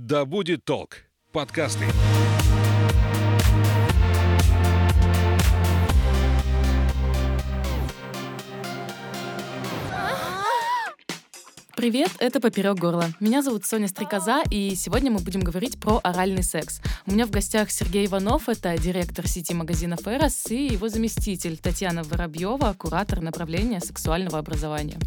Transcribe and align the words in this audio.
Да 0.00 0.24
будет 0.24 0.64
толк. 0.64 0.98
Подкасты. 1.32 1.84
Привет, 11.76 12.10
это 12.20 12.38
«Поперек 12.38 12.78
горла». 12.78 13.06
Меня 13.18 13.42
зовут 13.42 13.64
Соня 13.64 13.88
Стрекоза, 13.88 14.44
и 14.52 14.76
сегодня 14.76 15.10
мы 15.10 15.18
будем 15.18 15.40
говорить 15.40 15.80
про 15.80 15.98
оральный 16.04 16.44
секс. 16.44 16.80
У 17.06 17.10
меня 17.10 17.26
в 17.26 17.30
гостях 17.30 17.72
Сергей 17.72 18.06
Иванов, 18.06 18.48
это 18.48 18.78
директор 18.78 19.26
сети 19.26 19.52
магазина 19.52 19.96
«Феррос», 19.96 20.46
и 20.52 20.66
его 20.66 20.88
заместитель 20.88 21.58
Татьяна 21.58 22.04
Воробьева, 22.04 22.72
куратор 22.78 23.20
направления 23.20 23.80
сексуального 23.80 24.38
образования. 24.38 24.98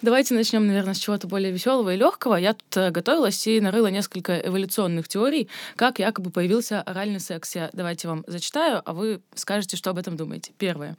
Давайте 0.00 0.34
начнем, 0.34 0.66
наверное, 0.66 0.94
с 0.94 0.98
чего-то 0.98 1.26
более 1.26 1.52
веселого 1.52 1.94
и 1.94 1.96
легкого. 1.96 2.36
Я 2.36 2.54
тут 2.54 2.76
э, 2.76 2.90
готовилась 2.90 3.46
и 3.46 3.60
нарыла 3.60 3.88
несколько 3.88 4.38
эволюционных 4.38 5.08
теорий, 5.08 5.48
как 5.76 5.98
якобы 5.98 6.30
появился 6.30 6.80
оральный 6.80 7.20
секс. 7.20 7.54
Я 7.54 7.70
давайте 7.72 8.08
вам 8.08 8.24
зачитаю, 8.26 8.82
а 8.84 8.92
вы 8.92 9.20
скажете, 9.34 9.76
что 9.76 9.90
об 9.90 9.98
этом 9.98 10.16
думаете. 10.16 10.52
Первое. 10.58 10.96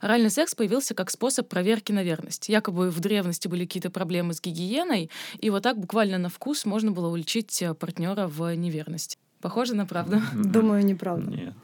Оральный 0.00 0.30
секс 0.30 0.54
появился 0.54 0.94
как 0.94 1.10
способ 1.10 1.48
проверки 1.48 1.92
на 1.92 2.02
верность. 2.02 2.48
Якобы 2.48 2.90
в 2.90 3.00
древности 3.00 3.48
были 3.48 3.64
какие-то 3.64 3.90
проблемы 3.90 4.34
с 4.34 4.40
гигиеной, 4.40 5.10
и 5.38 5.50
вот 5.50 5.62
так 5.62 5.78
буквально 5.78 6.18
на 6.18 6.28
вкус 6.28 6.64
можно 6.64 6.92
было 6.92 7.08
уличить 7.08 7.60
э, 7.62 7.74
партнера 7.74 8.28
в 8.28 8.54
неверности. 8.54 9.18
Похоже 9.40 9.74
на 9.74 9.86
правду? 9.86 10.20
Думаю, 10.32 10.84
неправда. 10.84 11.30
Нет. 11.30 11.54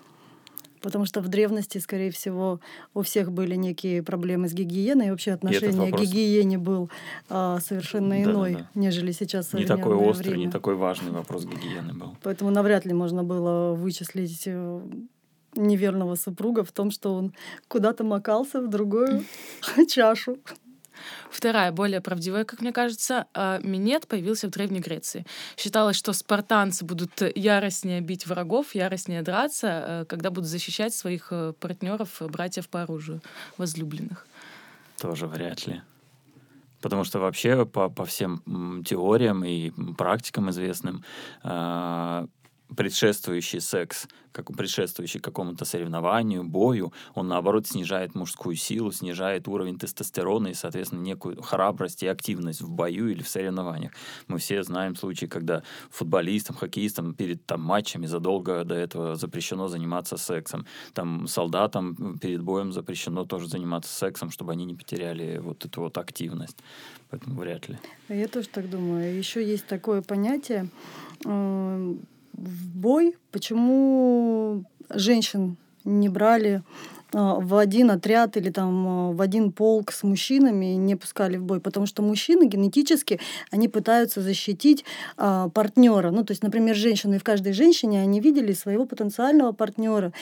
Потому 0.84 1.06
что 1.06 1.22
в 1.22 1.28
древности, 1.28 1.78
скорее 1.78 2.10
всего, 2.10 2.60
у 2.92 3.00
всех 3.00 3.32
были 3.32 3.54
некие 3.54 4.02
проблемы 4.02 4.48
с 4.48 4.52
гигиеной, 4.52 5.06
и 5.06 5.10
вообще 5.10 5.32
отношение 5.32 5.88
к 5.90 5.92
вопрос- 5.94 6.00
гигиене 6.02 6.58
был 6.58 6.90
а, 7.30 7.58
совершенно 7.60 8.22
иной, 8.22 8.52
Да-да-да. 8.52 8.80
нежели 8.80 9.12
сейчас 9.12 9.54
Не 9.54 9.64
такой 9.64 9.94
острый, 9.94 10.28
время. 10.28 10.44
не 10.44 10.50
такой 10.50 10.74
важный 10.74 11.10
вопрос 11.10 11.46
гигиены 11.46 11.94
был. 11.94 12.16
Поэтому 12.22 12.50
навряд 12.50 12.84
ли 12.84 12.92
можно 12.92 13.24
было 13.24 13.74
вычислить 13.74 14.42
э, 14.44 14.80
неверного 15.56 16.16
супруга 16.16 16.64
в 16.64 16.72
том, 16.72 16.90
что 16.90 17.14
он 17.14 17.32
куда-то 17.68 18.04
макался 18.04 18.60
в 18.60 18.68
другую 18.68 19.24
чашу. 19.88 20.36
Вторая, 21.30 21.72
более 21.72 22.00
правдивая, 22.00 22.44
как 22.44 22.60
мне 22.60 22.72
кажется, 22.72 23.26
а, 23.34 23.58
минет 23.62 24.06
появился 24.06 24.48
в 24.48 24.50
Древней 24.50 24.80
Греции. 24.80 25.24
Считалось, 25.56 25.96
что 25.96 26.12
спартанцы 26.12 26.84
будут 26.84 27.22
яростнее 27.34 28.00
бить 28.00 28.26
врагов, 28.26 28.74
яростнее 28.74 29.22
драться, 29.22 29.66
э, 29.68 30.04
когда 30.06 30.30
будут 30.30 30.48
защищать 30.48 30.94
своих 30.94 31.32
партнеров, 31.60 32.20
братьев 32.20 32.68
по 32.68 32.82
оружию, 32.82 33.20
возлюбленных. 33.56 34.26
Тоже 34.98 35.26
вряд 35.26 35.66
ли. 35.66 35.82
Потому 36.80 37.04
что 37.04 37.18
вообще 37.18 37.64
по, 37.64 37.88
по 37.88 38.04
всем 38.04 38.42
теориям 38.84 39.42
и 39.44 39.70
практикам 39.96 40.50
известным 40.50 41.02
а, 41.42 42.26
предшествующий 42.76 43.60
секс, 43.60 44.06
как 44.32 44.48
предшествующий 44.56 45.20
какому-то 45.20 45.64
соревнованию, 45.64 46.42
бою, 46.42 46.92
он 47.14 47.28
наоборот 47.28 47.66
снижает 47.66 48.14
мужскую 48.14 48.56
силу, 48.56 48.90
снижает 48.90 49.46
уровень 49.46 49.78
тестостерона 49.78 50.48
и, 50.48 50.54
соответственно, 50.54 51.00
некую 51.00 51.40
храбрость 51.40 52.02
и 52.02 52.08
активность 52.08 52.60
в 52.60 52.68
бою 52.68 53.08
или 53.08 53.22
в 53.22 53.28
соревнованиях. 53.28 53.92
Мы 54.26 54.38
все 54.38 54.62
знаем 54.64 54.96
случаи, 54.96 55.26
когда 55.26 55.62
футболистам, 55.90 56.56
хоккеистам 56.56 57.14
перед 57.14 57.46
там, 57.46 57.60
матчами 57.60 58.06
задолго 58.06 58.64
до 58.64 58.74
этого 58.74 59.14
запрещено 59.14 59.68
заниматься 59.68 60.16
сексом. 60.16 60.66
Там 60.94 61.28
солдатам 61.28 62.18
перед 62.18 62.42
боем 62.42 62.72
запрещено 62.72 63.24
тоже 63.24 63.48
заниматься 63.48 63.92
сексом, 63.92 64.30
чтобы 64.30 64.52
они 64.52 64.64
не 64.64 64.74
потеряли 64.74 65.38
вот 65.38 65.64
эту 65.64 65.82
вот 65.82 65.96
активность. 65.96 66.56
Поэтому 67.10 67.38
вряд 67.38 67.68
ли. 67.68 67.78
Я 68.08 68.26
тоже 68.26 68.48
так 68.48 68.68
думаю. 68.68 69.16
Еще 69.16 69.46
есть 69.46 69.66
такое 69.66 70.02
понятие 70.02 70.68
в 72.36 72.76
бой. 72.76 73.16
Почему 73.30 74.64
женщин 74.90 75.56
не 75.84 76.08
брали 76.08 76.62
в 77.14 77.56
один 77.56 77.90
отряд 77.90 78.36
или 78.36 78.50
там 78.50 79.10
э, 79.10 79.14
в 79.14 79.20
один 79.20 79.52
полк 79.52 79.92
с 79.92 80.02
мужчинами 80.02 80.74
не 80.74 80.96
пускали 80.96 81.36
в 81.36 81.44
бой, 81.44 81.60
потому 81.60 81.86
что 81.86 82.02
мужчины 82.02 82.46
генетически 82.46 83.20
они 83.50 83.68
пытаются 83.68 84.20
защитить 84.20 84.84
а, 85.16 85.48
партнера. 85.48 86.10
Ну, 86.10 86.24
то 86.24 86.32
есть, 86.32 86.42
например, 86.42 86.74
женщины, 86.74 87.18
в 87.18 87.24
каждой 87.24 87.52
женщине 87.52 88.00
они 88.02 88.20
видели 88.20 88.52
своего 88.52 88.84
потенциального 88.84 89.52
партнера, 89.52 90.12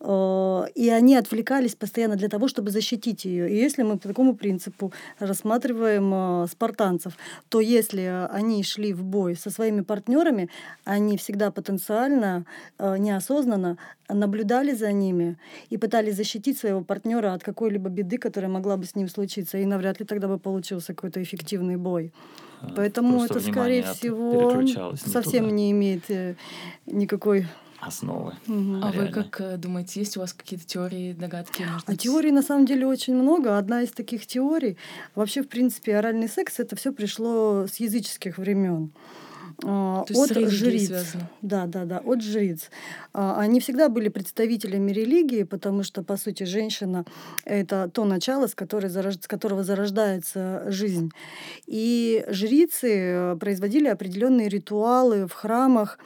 э, 0.00 0.62
и 0.74 0.88
они 0.88 1.16
отвлекались 1.16 1.74
постоянно 1.74 2.16
для 2.16 2.28
того, 2.28 2.48
чтобы 2.48 2.70
защитить 2.70 3.24
ее. 3.24 3.50
И 3.50 3.56
если 3.56 3.82
мы 3.84 3.98
по 3.98 4.08
такому 4.08 4.34
принципу 4.34 4.92
рассматриваем 5.20 6.12
э, 6.12 6.46
спартанцев, 6.50 7.12
то 7.48 7.60
если 7.60 8.26
они 8.32 8.64
шли 8.64 8.92
в 8.92 9.04
бой 9.04 9.36
со 9.36 9.50
своими 9.50 9.82
партнерами, 9.82 10.48
они 10.84 11.16
всегда 11.16 11.50
потенциально, 11.50 12.44
э, 12.78 12.98
неосознанно 12.98 13.76
наблюдали 14.14 14.74
за 14.74 14.92
ними 14.92 15.36
и 15.68 15.76
пытались 15.76 16.16
защитить 16.16 16.39
своего 16.58 16.82
партнера 16.82 17.34
от 17.34 17.42
какой-либо 17.42 17.88
беды, 17.88 18.18
которая 18.18 18.50
могла 18.50 18.76
бы 18.76 18.84
с 18.84 18.94
ним 18.94 19.08
случиться. 19.08 19.58
И 19.58 19.64
навряд 19.64 20.00
ли 20.00 20.06
тогда 20.06 20.28
бы 20.28 20.38
получился 20.38 20.94
какой-то 20.94 21.22
эффективный 21.22 21.76
бой. 21.76 22.12
А, 22.60 22.72
Поэтому 22.76 23.18
просто 23.18 23.38
это, 23.38 23.50
скорее 23.50 23.82
всего, 23.84 24.62
совсем 24.96 25.44
туда. 25.44 25.56
не 25.56 25.70
имеет 25.72 26.10
э, 26.10 26.34
никакой... 26.86 27.46
Основы. 27.80 28.34
Мгм. 28.46 28.84
А 28.84 28.88
вы 28.88 29.04
Реально. 29.06 29.12
как 29.12 29.40
э, 29.40 29.56
думаете, 29.56 30.00
есть 30.00 30.18
у 30.18 30.20
вас 30.20 30.34
какие-то 30.34 30.66
теории, 30.66 31.14
догадки? 31.14 31.62
может 31.62 31.88
А 31.88 31.92
быть? 31.92 32.02
теорий 32.02 32.30
на 32.30 32.42
самом 32.42 32.66
деле 32.66 32.86
очень 32.86 33.14
много. 33.14 33.56
Одна 33.56 33.80
из 33.80 33.90
таких 33.92 34.26
теорий, 34.26 34.76
вообще, 35.14 35.42
в 35.42 35.48
принципе, 35.48 35.96
оральный 35.96 36.28
секс 36.28 36.60
это 36.60 36.76
все 36.76 36.92
пришло 36.92 37.66
с 37.66 37.76
языческих 37.76 38.36
времен. 38.36 38.90
А, 38.96 38.98
То 39.60 40.04
с 40.08 40.30
от 40.30 40.50
жриц. 40.50 40.86
связано. 40.86 41.30
Да, 41.42 41.66
да, 41.66 41.84
да, 41.84 41.98
от 41.98 42.22
жриц. 42.22 42.70
А, 43.12 43.38
Они 43.40 43.60
всегда 43.60 43.88
были 43.88 44.08
представителями 44.08 44.92
религии, 44.92 45.42
потому 45.42 45.82
что, 45.82 46.02
по 46.02 46.16
сути, 46.16 46.44
женщина— 46.44 47.04
это 47.44 47.90
то 47.92 48.04
начало, 48.04 48.46
с, 48.46 48.54
которой 48.54 48.86
зарож- 48.86 49.22
с 49.22 49.28
которого 49.28 49.62
зарождается 49.62 50.64
жизнь. 50.68 51.10
И 51.66 52.24
жрицы 52.28 52.88
э, 52.92 53.36
производили 53.38 53.88
определенные 53.88 54.48
ритуалы 54.48 55.26
в 55.26 55.32
храмах. 55.32 55.98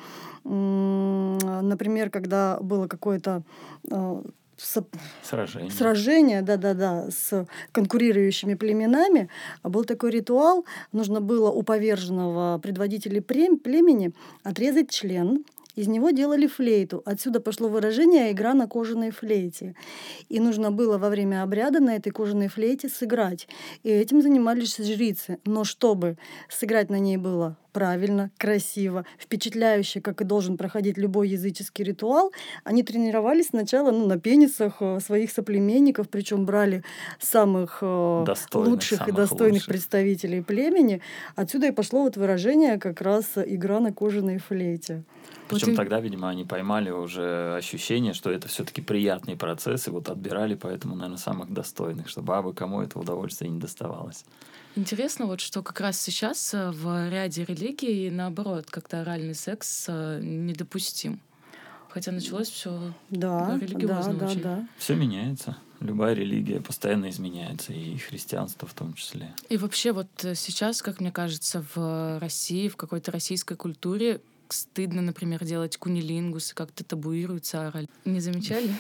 Например, 0.44 2.10
когда 2.10 2.58
было 2.60 2.86
какое-то 2.86 3.42
Сражение. 5.22 5.70
сражение, 5.70 6.42
да-да-да, 6.42 7.10
с 7.10 7.46
конкурирующими 7.72 8.54
племенами. 8.54 9.28
Был 9.62 9.84
такой 9.84 10.10
ритуал, 10.10 10.64
нужно 10.92 11.20
было 11.20 11.50
у 11.50 11.62
поверженного 11.62 12.58
предводителя 12.58 13.22
племени 13.22 14.12
отрезать 14.42 14.90
член, 14.90 15.44
из 15.74 15.88
него 15.88 16.10
делали 16.10 16.46
флейту. 16.46 17.02
Отсюда 17.04 17.40
пошло 17.40 17.68
выражение 17.68 18.32
«игра 18.32 18.54
на 18.54 18.68
кожаной 18.68 19.10
флейте». 19.10 19.74
И 20.28 20.40
нужно 20.40 20.70
было 20.70 20.98
во 20.98 21.08
время 21.08 21.42
обряда 21.42 21.80
на 21.80 21.96
этой 21.96 22.10
кожаной 22.10 22.48
флейте 22.48 22.88
сыграть. 22.88 23.48
И 23.82 23.90
этим 23.90 24.22
занимались 24.22 24.76
жрицы. 24.76 25.38
Но 25.44 25.64
чтобы 25.64 26.16
сыграть 26.48 26.90
на 26.90 26.98
ней 26.98 27.16
было 27.16 27.56
правильно, 27.74 28.30
красиво, 28.38 29.04
впечатляюще, 29.18 30.00
как 30.00 30.20
и 30.20 30.24
должен 30.24 30.56
проходить 30.56 30.96
любой 30.96 31.28
языческий 31.30 31.84
ритуал, 31.84 32.32
они 32.62 32.84
тренировались 32.84 33.48
сначала 33.48 33.90
ну, 33.90 34.06
на 34.06 34.18
пенисах 34.18 34.76
э, 34.78 35.00
своих 35.00 35.32
соплеменников, 35.32 36.08
причем 36.08 36.46
брали 36.46 36.84
самых 37.20 37.78
э, 37.82 38.24
Достойных, 38.26 38.70
лучших 38.70 38.92
и 38.92 39.10
самых 39.10 39.14
достойных 39.16 39.54
лучших. 39.54 39.68
представителей 39.68 40.40
племени. 40.40 41.02
Отсюда 41.34 41.66
и 41.66 41.72
пошло 41.72 42.04
вот 42.04 42.16
выражение 42.16 42.78
как 42.78 43.00
раз 43.00 43.24
игра 43.34 43.80
на 43.80 43.92
кожаной 43.92 44.38
флейте. 44.38 45.02
Причем 45.48 45.68
Вот 45.68 45.76
тогда, 45.76 46.00
видимо, 46.00 46.28
они 46.30 46.44
поймали 46.44 46.90
уже 46.90 47.54
ощущение, 47.56 48.14
что 48.14 48.30
это 48.30 48.48
все-таки 48.48 48.80
приятный 48.80 49.36
процесс, 49.36 49.86
и 49.88 49.90
вот 49.90 50.08
отбирали 50.08 50.54
поэтому, 50.54 50.94
наверное, 50.94 51.18
самых 51.18 51.52
достойных, 51.52 52.08
чтобы 52.08 52.36
абы 52.36 52.54
кому 52.54 52.80
это 52.80 52.98
удовольствие 52.98 53.50
не 53.50 53.60
доставалось. 53.60 54.24
Интересно, 54.76 55.26
вот 55.26 55.40
что 55.40 55.62
как 55.62 55.80
раз 55.80 56.00
сейчас 56.00 56.52
э, 56.52 56.70
в 56.70 57.08
ряде 57.08 57.44
религий, 57.44 58.10
наоборот, 58.10 58.66
как-то 58.70 59.02
оральный 59.02 59.34
секс 59.34 59.86
э, 59.88 60.20
недопустим. 60.20 61.20
Хотя 61.90 62.10
началось 62.10 62.48
все 62.48 62.92
Да, 63.10 63.46
да, 63.46 63.58
религиозно 63.58 64.14
да, 64.14 64.26
очень. 64.26 64.42
да. 64.42 64.66
Все 64.78 64.96
меняется. 64.96 65.56
Любая 65.78 66.14
религия 66.14 66.60
постоянно 66.60 67.08
изменяется, 67.08 67.72
и 67.72 67.96
христианство 67.98 68.66
в 68.66 68.74
том 68.74 68.94
числе. 68.94 69.32
И 69.48 69.56
вообще 69.56 69.92
вот 69.92 70.08
э, 70.24 70.34
сейчас, 70.34 70.82
как 70.82 70.98
мне 70.98 71.12
кажется, 71.12 71.64
в 71.76 72.18
России, 72.18 72.68
в 72.68 72.76
какой-то 72.76 73.12
российской 73.12 73.54
культуре 73.56 74.20
стыдно, 74.52 75.02
например, 75.02 75.44
делать 75.44 75.76
кунилингус, 75.76 76.52
как-то 76.54 76.84
табуируется 76.84 77.68
ораль. 77.68 77.86
Не 78.04 78.20
замечали? 78.20 78.70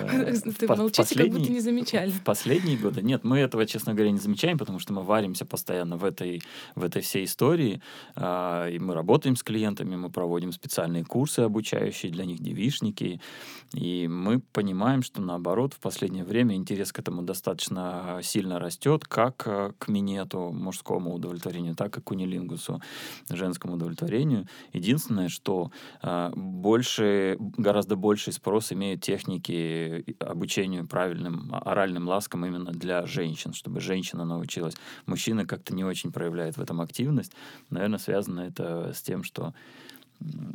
Э, 0.00 0.32
Ты 0.58 0.68
молчите, 0.68 1.14
как 1.14 1.28
будто 1.28 1.50
не 1.50 1.60
замечали. 1.60 2.10
В 2.10 2.22
последние 2.22 2.76
годы 2.76 3.02
нет, 3.02 3.24
мы 3.24 3.38
этого, 3.38 3.66
честно 3.66 3.94
говоря, 3.94 4.10
не 4.10 4.18
замечаем, 4.18 4.58
потому 4.58 4.78
что 4.78 4.92
мы 4.92 5.02
варимся 5.02 5.44
постоянно 5.44 5.96
в 5.96 6.04
этой, 6.04 6.42
в 6.74 6.84
этой 6.84 7.02
всей 7.02 7.24
истории, 7.24 7.80
а, 8.16 8.68
и 8.68 8.78
мы 8.78 8.94
работаем 8.94 9.36
с 9.36 9.42
клиентами, 9.42 9.96
мы 9.96 10.10
проводим 10.10 10.52
специальные 10.52 11.04
курсы 11.04 11.40
обучающие 11.40 12.10
для 12.12 12.24
них, 12.24 12.40
девишники, 12.40 13.20
и 13.72 14.08
мы 14.08 14.40
понимаем, 14.40 15.02
что 15.02 15.20
наоборот 15.20 15.74
в 15.74 15.80
последнее 15.80 16.24
время 16.24 16.54
интерес 16.54 16.92
к 16.92 16.98
этому 16.98 17.22
достаточно 17.22 18.20
сильно 18.22 18.58
растет, 18.58 19.04
как 19.04 19.42
э, 19.46 19.72
к 19.78 19.88
минету, 19.88 20.52
мужскому 20.52 21.14
удовлетворению, 21.14 21.74
так 21.74 21.96
и 21.98 22.00
к 22.00 22.04
кунилингусу, 22.04 22.80
женскому 23.28 23.74
удовлетворению. 23.74 24.46
Единственное, 24.84 25.28
что 25.30 25.70
э, 26.02 26.30
больше, 26.36 27.36
гораздо 27.38 27.96
больший 27.96 28.34
спрос 28.34 28.70
имеют 28.72 29.00
техники 29.00 30.04
обучению 30.20 30.86
правильным 30.86 31.50
оральным 31.54 32.06
ласкам 32.06 32.44
именно 32.44 32.70
для 32.70 33.06
женщин, 33.06 33.54
чтобы 33.54 33.80
женщина 33.80 34.26
научилась. 34.26 34.74
Мужчина 35.06 35.46
как-то 35.46 35.74
не 35.74 35.84
очень 35.84 36.12
проявляет 36.12 36.58
в 36.58 36.60
этом 36.60 36.82
активность. 36.82 37.32
Наверное, 37.70 37.98
связано 37.98 38.40
это 38.40 38.92
с 38.94 39.00
тем, 39.00 39.24
что 39.24 39.54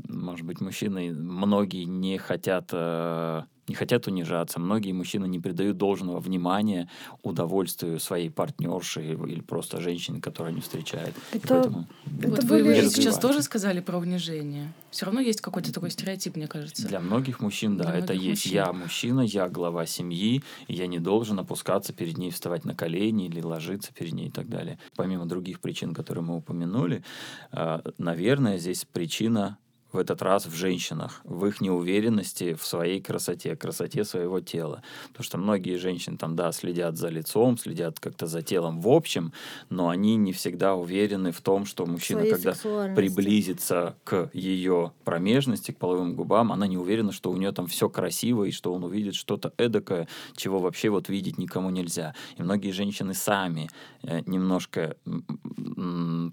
может 0.07 0.45
быть, 0.45 0.61
мужчины, 0.61 1.11
многие 1.11 1.83
не 1.83 2.17
хотят, 2.17 2.69
э, 2.71 3.43
не 3.69 3.75
хотят 3.75 4.07
унижаться, 4.07 4.60
многие 4.60 4.92
мужчины 4.92 5.27
не 5.27 5.39
придают 5.39 5.77
должного 5.77 6.19
внимания 6.19 6.89
удовольствию 7.24 8.00
своей 8.00 8.30
партнерши 8.30 9.04
или, 9.04 9.42
просто 9.42 9.80
женщины, 9.80 10.19
которую 10.19 10.51
они 10.54 10.62
встречают. 10.62 11.16
Это- 11.31 11.48
поэтому 11.48 11.88
это 12.19 12.30
Вот 12.30 12.44
не 12.44 12.62
вы, 12.63 12.89
сейчас 12.89 13.19
тоже 13.19 13.42
сказали 13.44 13.80
про 13.80 13.98
унижение. 13.98 14.74
Все 14.92 15.06
равно 15.06 15.21
есть 15.21 15.42
какой-то 15.42 15.71
такой 15.71 15.92
стереотип, 15.92 16.36
мне 16.36 16.48
кажется. 16.48 16.88
Для 16.88 17.00
многих 17.00 17.39
мужчин, 17.39 17.77
да, 17.77 17.86
Для 17.86 18.00
это 18.00 18.13
есть. 18.13 18.45
мужчин. 18.45 18.51
Я 18.54 18.74
мужчина, 18.74 19.21
я 19.21 19.48
глава 19.50 19.86
семьи, 19.86 20.44
и 20.68 20.74
я 20.74 20.88
не 20.88 21.00
должен 21.00 21.39
опускаться 21.39 21.94
перед 21.94 22.18
ней, 22.18 22.31
вставать 22.31 22.66
на 22.66 22.75
колени 22.75 23.27
или 23.27 23.42
ложиться 23.42 23.94
перед 23.94 24.13
ней 24.13 24.27
и 24.27 24.31
так 24.31 24.50
далее. 24.50 24.80
Помимо 24.95 25.25
других 25.25 25.60
причин, 25.60 25.94
которые 25.94 26.24
мы 26.24 26.38
упомянули, 26.38 27.04
э, 27.51 27.80
наверное, 27.98 28.57
здесь 28.57 28.86
причина 28.92 29.57
в 29.91 29.97
этот 29.97 30.21
раз 30.21 30.45
в 30.45 30.53
женщинах, 30.53 31.21
в 31.24 31.45
их 31.45 31.62
неуверенности 31.62 32.53
в 32.53 32.65
своей 32.65 33.01
красоте, 33.01 33.56
красоте 33.56 34.03
своего 34.03 34.39
тела. 34.39 34.83
Потому 35.09 35.24
что 35.24 35.38
многие 35.38 35.77
женщины 35.77 36.18
там, 36.18 36.36
да, 36.36 36.51
следят 36.51 36.97
за 36.97 37.09
лицом, 37.09 37.57
следят 37.57 38.00
как-то 38.00 38.27
за 38.27 38.41
телом 38.41 38.81
в 38.81 38.88
общем, 38.88 39.33
но 39.69 39.89
они 39.89 40.15
не 40.15 40.31
всегда 40.31 40.75
уверены 40.75 41.31
в 41.31 41.41
том, 41.41 41.65
что 41.65 41.86
мужчина, 41.86 42.21
Своей 42.21 42.33
когда 42.33 42.95
приблизится 42.95 43.95
к 44.03 44.30
ее 44.33 44.94
промежности, 45.03 45.71
к 45.71 45.77
половым 45.77 46.15
губам, 46.15 46.51
она 46.51 46.68
не 46.68 46.77
уверена, 46.77 47.12
что 47.12 47.31
у 47.31 47.38
нее 47.38 47.51
там 47.51 47.68
все 47.68 47.89
красиво 47.89 48.44
и 48.44 48.51
что 48.51 48.74
он 48.74 48.83
увидит 48.83 49.15
что-то 49.15 49.53
эдакое, 49.57 50.07
чего 50.35 50.59
вообще 50.59 50.89
вот 50.89 51.09
видеть 51.09 51.38
никому 51.38 51.69
нельзя. 51.71 52.13
И 52.38 52.44
многие 52.44 52.71
женщины 52.71 53.13
сами 53.13 53.69
э, 54.03 54.21
немножко 54.25 54.95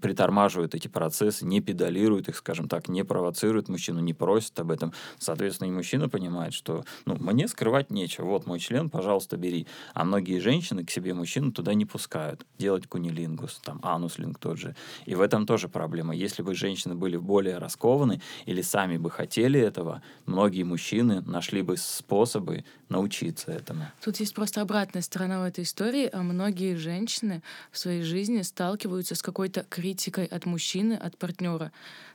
притормаживают 0.01 0.75
эти 0.75 0.87
процессы, 0.87 1.45
не 1.45 1.61
педалируют 1.61 2.29
их, 2.29 2.35
скажем 2.35 2.67
так, 2.67 2.87
не 2.87 3.03
провоцируют 3.03 3.46
мужчину, 3.67 3.99
не 3.99 4.13
просят 4.13 4.59
об 4.59 4.71
этом. 4.71 4.93
Соответственно, 5.19 5.69
и 5.69 5.71
мужчина 5.71 6.09
понимает, 6.09 6.53
что 6.53 6.85
ну, 7.05 7.15
мне 7.19 7.47
скрывать 7.47 7.91
нечего. 7.91 8.25
Вот 8.25 8.45
мой 8.45 8.59
член, 8.59 8.89
пожалуйста, 8.89 9.37
бери. 9.37 9.67
А 9.93 10.05
многие 10.05 10.39
женщины 10.39 10.85
к 10.85 10.91
себе 10.91 11.13
мужчину 11.13 11.51
туда 11.51 11.73
не 11.73 11.85
пускают. 11.85 12.45
Делать 12.57 12.87
кунилингус, 12.87 13.59
там, 13.63 13.79
ануслинг 13.83 14.39
тот 14.39 14.57
же. 14.57 14.75
И 15.05 15.15
в 15.15 15.21
этом 15.21 15.45
тоже 15.45 15.67
проблема. 15.67 16.15
Если 16.15 16.43
бы 16.43 16.55
женщины 16.55 16.95
были 16.95 17.17
более 17.17 17.57
раскованы 17.57 18.21
или 18.45 18.61
сами 18.61 18.97
бы 18.97 19.09
хотели 19.09 19.59
этого, 19.59 20.01
многие 20.25 20.63
мужчины 20.63 21.21
нашли 21.21 21.61
бы 21.61 21.77
способы 21.77 22.63
научиться 22.89 23.51
этому. 23.51 23.87
Тут 24.01 24.17
есть 24.17 24.33
просто 24.33 24.61
обратная 24.61 25.01
сторона 25.01 25.41
в 25.41 25.43
этой 25.43 25.63
истории. 25.63 26.09
А 26.13 26.21
Многие 26.27 26.75
женщины 26.75 27.41
в 27.71 27.79
своей 27.79 28.03
жизни 28.03 28.41
сталкиваются 28.41 29.15
с 29.15 29.21
какой-то 29.21 29.65
критикой 29.69 30.25
от 30.25 30.45
мужчины, 30.45 30.93
от 30.93 31.17
партнера. 31.17 31.71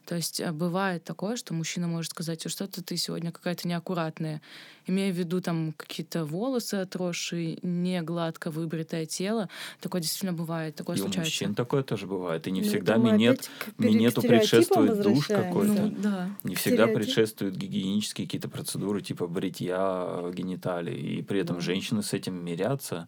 То 0.06 0.16
есть 0.16 0.40
а, 0.40 0.52
бывает 0.52 1.04
такое, 1.04 1.21
что 1.36 1.54
мужчина 1.54 1.86
может 1.88 2.10
сказать, 2.10 2.44
«О, 2.46 2.48
что-то 2.48 2.82
ты 2.82 2.96
сегодня 2.96 3.30
какая-то 3.32 3.68
неаккуратная, 3.68 4.42
имея 4.86 5.12
в 5.12 5.16
виду 5.16 5.40
там 5.40 5.72
какие-то 5.76 6.24
волосы 6.24 6.74
отросшие, 6.76 7.58
не 7.62 8.02
гладко 8.02 8.50
выбритое 8.50 9.06
тело. 9.06 9.48
Такое 9.80 10.00
действительно 10.00 10.32
бывает, 10.32 10.74
такое 10.74 10.96
и 10.96 11.00
у 11.00 11.02
случается. 11.04 11.30
мужчин 11.30 11.54
такое 11.54 11.82
тоже 11.82 12.06
бывает. 12.06 12.46
И 12.46 12.50
не 12.50 12.60
Ну, 12.62 12.66
всегда 12.68 12.98
мы 12.98 13.12
минет, 13.12 13.48
минету 13.78 14.20
предшествует 14.22 15.00
душ 15.02 15.26
какой-то. 15.28 15.82
Ну, 15.82 15.96
да. 15.98 16.30
Не 16.42 16.54
всегда 16.56 16.84
Стереотип. 16.86 16.94
предшествуют 16.96 17.54
гигиенические 17.56 18.26
какие-то 18.26 18.48
процедуры, 18.48 19.00
типа 19.00 19.26
бритья 19.28 20.30
гениталий. 20.34 21.18
И 21.18 21.22
при 21.22 21.40
этом 21.40 21.56
Да. 21.56 21.62
женщины 21.62 22.02
с 22.02 22.12
этим 22.12 22.44
мирятся 22.44 23.06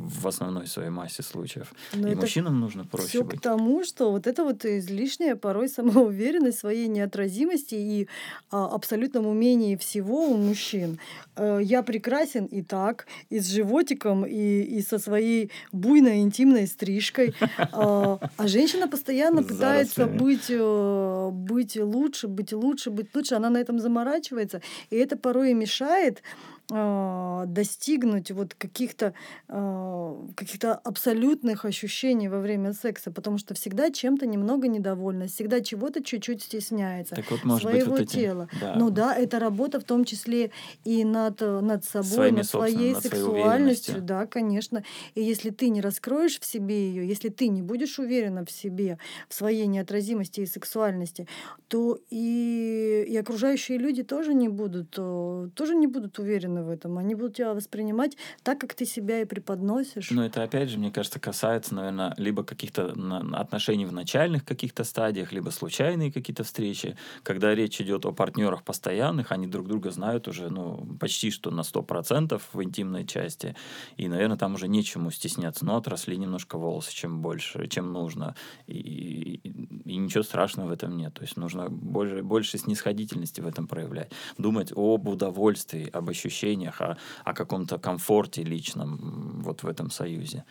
в 0.00 0.26
основной 0.26 0.66
своей 0.66 0.90
массе 0.90 1.22
случаев. 1.22 1.72
Но 1.94 2.08
и 2.08 2.14
мужчинам 2.14 2.60
нужно 2.60 2.84
проще 2.84 3.08
Все 3.08 3.24
быть. 3.24 3.38
к 3.38 3.42
тому, 3.42 3.84
что 3.84 4.10
вот 4.10 4.26
это 4.26 4.44
вот 4.44 4.64
излишняя 4.64 5.36
порой 5.36 5.68
самоуверенность 5.68 6.58
своей 6.58 6.88
неотразимости 6.88 7.74
и 7.74 8.08
а, 8.50 8.66
абсолютном 8.66 9.26
умении 9.26 9.76
всего 9.76 10.26
у 10.26 10.36
мужчин. 10.36 10.98
Э, 11.36 11.60
я 11.62 11.82
прекрасен 11.82 12.46
и 12.46 12.62
так, 12.62 13.06
и 13.28 13.40
с 13.40 13.48
животиком, 13.48 14.24
и, 14.24 14.62
и 14.62 14.82
со 14.82 14.98
своей 14.98 15.50
буйной 15.72 16.20
интимной 16.20 16.66
стрижкой. 16.66 17.34
А 17.72 18.18
а 18.36 18.48
женщина 18.48 18.88
постоянно 18.88 19.42
пытается 19.42 20.06
быть, 20.06 20.46
э, 20.48 21.30
быть 21.32 21.76
лучше, 21.76 22.28
быть 22.28 22.52
лучше, 22.52 22.90
быть 22.90 23.14
лучше. 23.14 23.34
Она 23.34 23.50
на 23.50 23.58
этом 23.58 23.78
заморачивается. 23.78 24.60
И 24.90 24.96
это 24.96 25.16
порой 25.16 25.50
и 25.50 25.54
мешает 25.54 26.22
достигнуть 26.70 28.30
вот 28.30 28.54
каких-то 28.54 29.14
а, 29.48 30.16
каких-то 30.36 30.74
абсолютных 30.74 31.64
ощущений 31.64 32.28
во 32.28 32.40
время 32.40 32.72
секса, 32.72 33.10
потому 33.10 33.38
что 33.38 33.54
всегда 33.54 33.90
чем-то 33.90 34.26
немного 34.26 34.68
недовольна, 34.68 35.26
всегда 35.26 35.60
чего-то 35.60 36.02
чуть-чуть 36.02 36.42
стесняется 36.42 37.14
Так 37.14 37.30
вот, 37.30 37.44
может 37.44 37.64
быть, 37.64 37.74
своего 37.74 37.90
вот 37.92 38.00
эти... 38.00 38.12
тела. 38.12 38.48
Да. 38.60 38.74
Ну 38.76 38.90
да, 38.90 39.14
это 39.14 39.38
работа 39.38 39.80
в 39.80 39.84
том 39.84 40.04
числе 40.04 40.50
и 40.84 41.04
над, 41.04 41.40
над 41.40 41.84
собой, 41.84 42.08
Своими 42.08 42.36
над 42.38 42.46
своей 42.46 42.70
над 42.70 42.80
своей 42.80 42.94
сексуальностью, 42.94 43.94
уверенностью. 43.94 44.02
да, 44.02 44.26
конечно. 44.26 44.84
И 45.14 45.22
если 45.22 45.50
ты 45.50 45.68
не 45.68 45.80
раскроешь 45.80 46.38
в 46.38 46.44
себе 46.44 46.88
ее, 46.88 47.06
если 47.06 47.28
ты 47.28 47.48
не 47.48 47.62
будешь 47.62 47.98
уверена 47.98 48.44
в 48.44 48.50
себе, 48.50 48.98
в 49.28 49.34
своей 49.34 49.66
неотразимости 49.66 50.40
и 50.40 50.46
сексуальности, 50.46 51.26
то 51.68 51.98
и, 52.10 53.04
и 53.08 53.16
окружающие 53.16 53.78
люди 53.78 54.02
тоже 54.02 54.34
не 54.34 54.48
будут, 54.48 54.94
э, 54.98 55.48
тоже 55.54 55.74
не 55.74 55.86
будут 55.86 56.18
уверены 56.18 56.59
в 56.62 56.70
этом. 56.70 56.98
Они 56.98 57.14
будут 57.14 57.36
тебя 57.36 57.54
воспринимать 57.54 58.16
так, 58.42 58.60
как 58.60 58.74
ты 58.74 58.84
себя 58.86 59.20
и 59.20 59.24
преподносишь. 59.24 60.10
Но 60.10 60.24
это, 60.24 60.42
опять 60.42 60.68
же, 60.70 60.78
мне 60.78 60.90
кажется, 60.90 61.20
касается, 61.20 61.74
наверное, 61.74 62.14
либо 62.16 62.42
каких-то 62.44 62.94
отношений 63.32 63.86
в 63.86 63.92
начальных 63.92 64.44
каких-то 64.44 64.84
стадиях, 64.84 65.32
либо 65.32 65.50
случайные 65.50 66.12
какие-то 66.12 66.44
встречи. 66.44 66.96
Когда 67.22 67.54
речь 67.54 67.80
идет 67.80 68.06
о 68.06 68.12
партнерах 68.12 68.62
постоянных, 68.62 69.32
они 69.32 69.46
друг 69.46 69.68
друга 69.68 69.90
знают 69.90 70.28
уже, 70.28 70.50
ну, 70.50 70.96
почти 70.98 71.30
что 71.30 71.50
на 71.50 71.62
100% 71.62 72.40
в 72.52 72.62
интимной 72.62 73.06
части. 73.06 73.56
И, 73.96 74.08
наверное, 74.08 74.36
там 74.36 74.54
уже 74.54 74.68
нечему 74.68 75.10
стесняться. 75.10 75.64
Но 75.64 75.76
отросли 75.76 76.16
немножко 76.16 76.58
волосы, 76.58 76.92
чем 76.92 77.20
больше, 77.22 77.66
чем 77.68 77.92
нужно. 77.92 78.34
И, 78.66 78.72
и- 78.78 79.50
и 79.90 79.96
ничего 79.96 80.22
страшного 80.22 80.68
в 80.68 80.72
этом 80.72 80.96
нет. 80.96 81.14
То 81.14 81.22
есть 81.22 81.36
нужно 81.36 81.68
больше, 81.68 82.22
больше 82.22 82.58
снисходительности 82.58 83.40
в 83.40 83.46
этом 83.46 83.66
проявлять. 83.66 84.12
Думать 84.38 84.72
об 84.74 85.08
удовольствии, 85.08 85.88
об 85.92 86.08
ощущениях, 86.44 86.80
о, 86.80 86.96
о 87.24 87.32
каком-то 87.34 87.78
комфорте 87.78 88.42
личном 88.42 89.40
вот 89.44 89.62
в 89.62 89.66
этом 89.68 89.90
союзе 89.90 90.44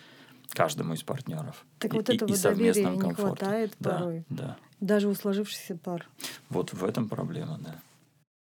каждому 0.50 0.94
из 0.94 1.04
партнеров. 1.04 1.66
Так 1.80 1.94
И- 1.94 1.98
вот 1.98 2.10
и- 2.10 2.16
этого 2.16 2.32
и 2.32 2.36
совместном 2.36 2.84
доверия 2.96 2.96
не 2.96 3.00
комфорте. 3.16 3.46
хватает 3.46 3.72
Да, 3.80 3.90
порой. 4.00 4.24
да. 4.30 4.56
Даже 4.80 5.08
у 5.08 5.14
сложившихся 5.16 5.76
пар. 5.76 6.08
Вот 6.50 6.74
в 6.74 6.84
этом 6.84 7.08
проблема, 7.10 7.60
да. 7.64 7.76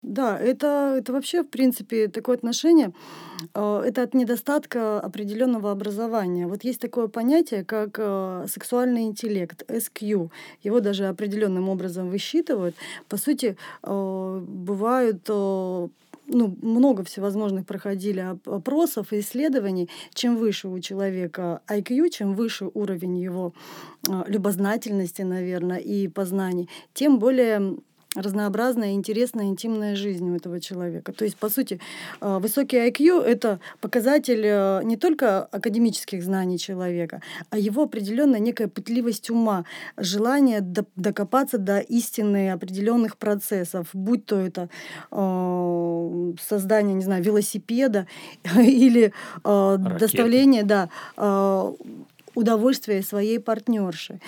Да, 0.01 0.37
это, 0.37 0.95
это 0.97 1.13
вообще, 1.13 1.43
в 1.43 1.49
принципе, 1.49 2.09
такое 2.09 2.35
отношение, 2.35 2.91
э, 3.53 3.83
это 3.85 4.03
от 4.03 4.13
недостатка 4.13 4.99
определенного 4.99 5.71
образования. 5.71 6.45
Вот 6.47 6.65
есть 6.65 6.81
такое 6.81 7.07
понятие, 7.07 7.63
как 7.63 7.91
э, 7.99 8.45
сексуальный 8.49 9.03
интеллект, 9.03 9.63
SQ. 9.69 10.29
Его 10.61 10.79
даже 10.81 11.05
определенным 11.07 11.69
образом 11.69 12.09
высчитывают. 12.09 12.75
По 13.07 13.15
сути, 13.15 13.55
э, 13.83 14.43
бывают 14.45 15.25
ну, 16.27 16.55
много 16.61 17.03
всевозможных 17.03 17.65
проходили 17.65 18.21
оп- 18.21 18.49
опросов 18.49 19.13
и 19.13 19.19
исследований. 19.19 19.89
Чем 20.13 20.37
выше 20.37 20.67
у 20.67 20.79
человека 20.79 21.61
IQ, 21.67 22.09
чем 22.09 22.33
выше 22.35 22.69
уровень 22.73 23.17
его 23.17 23.53
э, 24.07 24.23
любознательности, 24.27 25.21
наверное, 25.21 25.77
и 25.79 26.07
познаний, 26.07 26.69
тем 26.93 27.19
более 27.19 27.77
разнообразная, 28.15 28.93
интересная, 28.93 29.45
интимная 29.45 29.95
жизнь 29.95 30.29
у 30.29 30.35
этого 30.35 30.59
человека. 30.59 31.13
То 31.13 31.25
есть, 31.25 31.37
по 31.37 31.49
сути, 31.49 31.79
э, 32.21 32.37
высокий 32.39 32.77
IQ— 32.77 33.21
это 33.25 33.59
показатель 33.81 34.43
э, 34.45 34.81
не 34.83 34.97
только 34.97 35.43
академических 35.45 36.23
знаний 36.23 36.59
человека, 36.59 37.21
а 37.49 37.57
его 37.57 37.83
определенная 37.83 38.39
некая 38.39 38.67
пытливость 38.67 39.29
ума, 39.29 39.65
желание 39.97 40.61
докопаться 40.95 41.57
до 41.57 41.79
истины 41.79 42.51
определенных 42.51 43.17
процессов, 43.17 43.87
будь 43.93 44.25
то 44.25 44.39
это 44.39 44.69
э, 45.11 46.33
создание, 46.41 46.93
не 46.93 47.03
знаю, 47.03 47.23
велосипеда 47.23 48.07
или 48.55 49.13
доставление, 49.43 50.63
да, 50.63 50.89
удовольствие 52.35 53.01
своей 53.03 53.39
партнерши. 53.39 54.19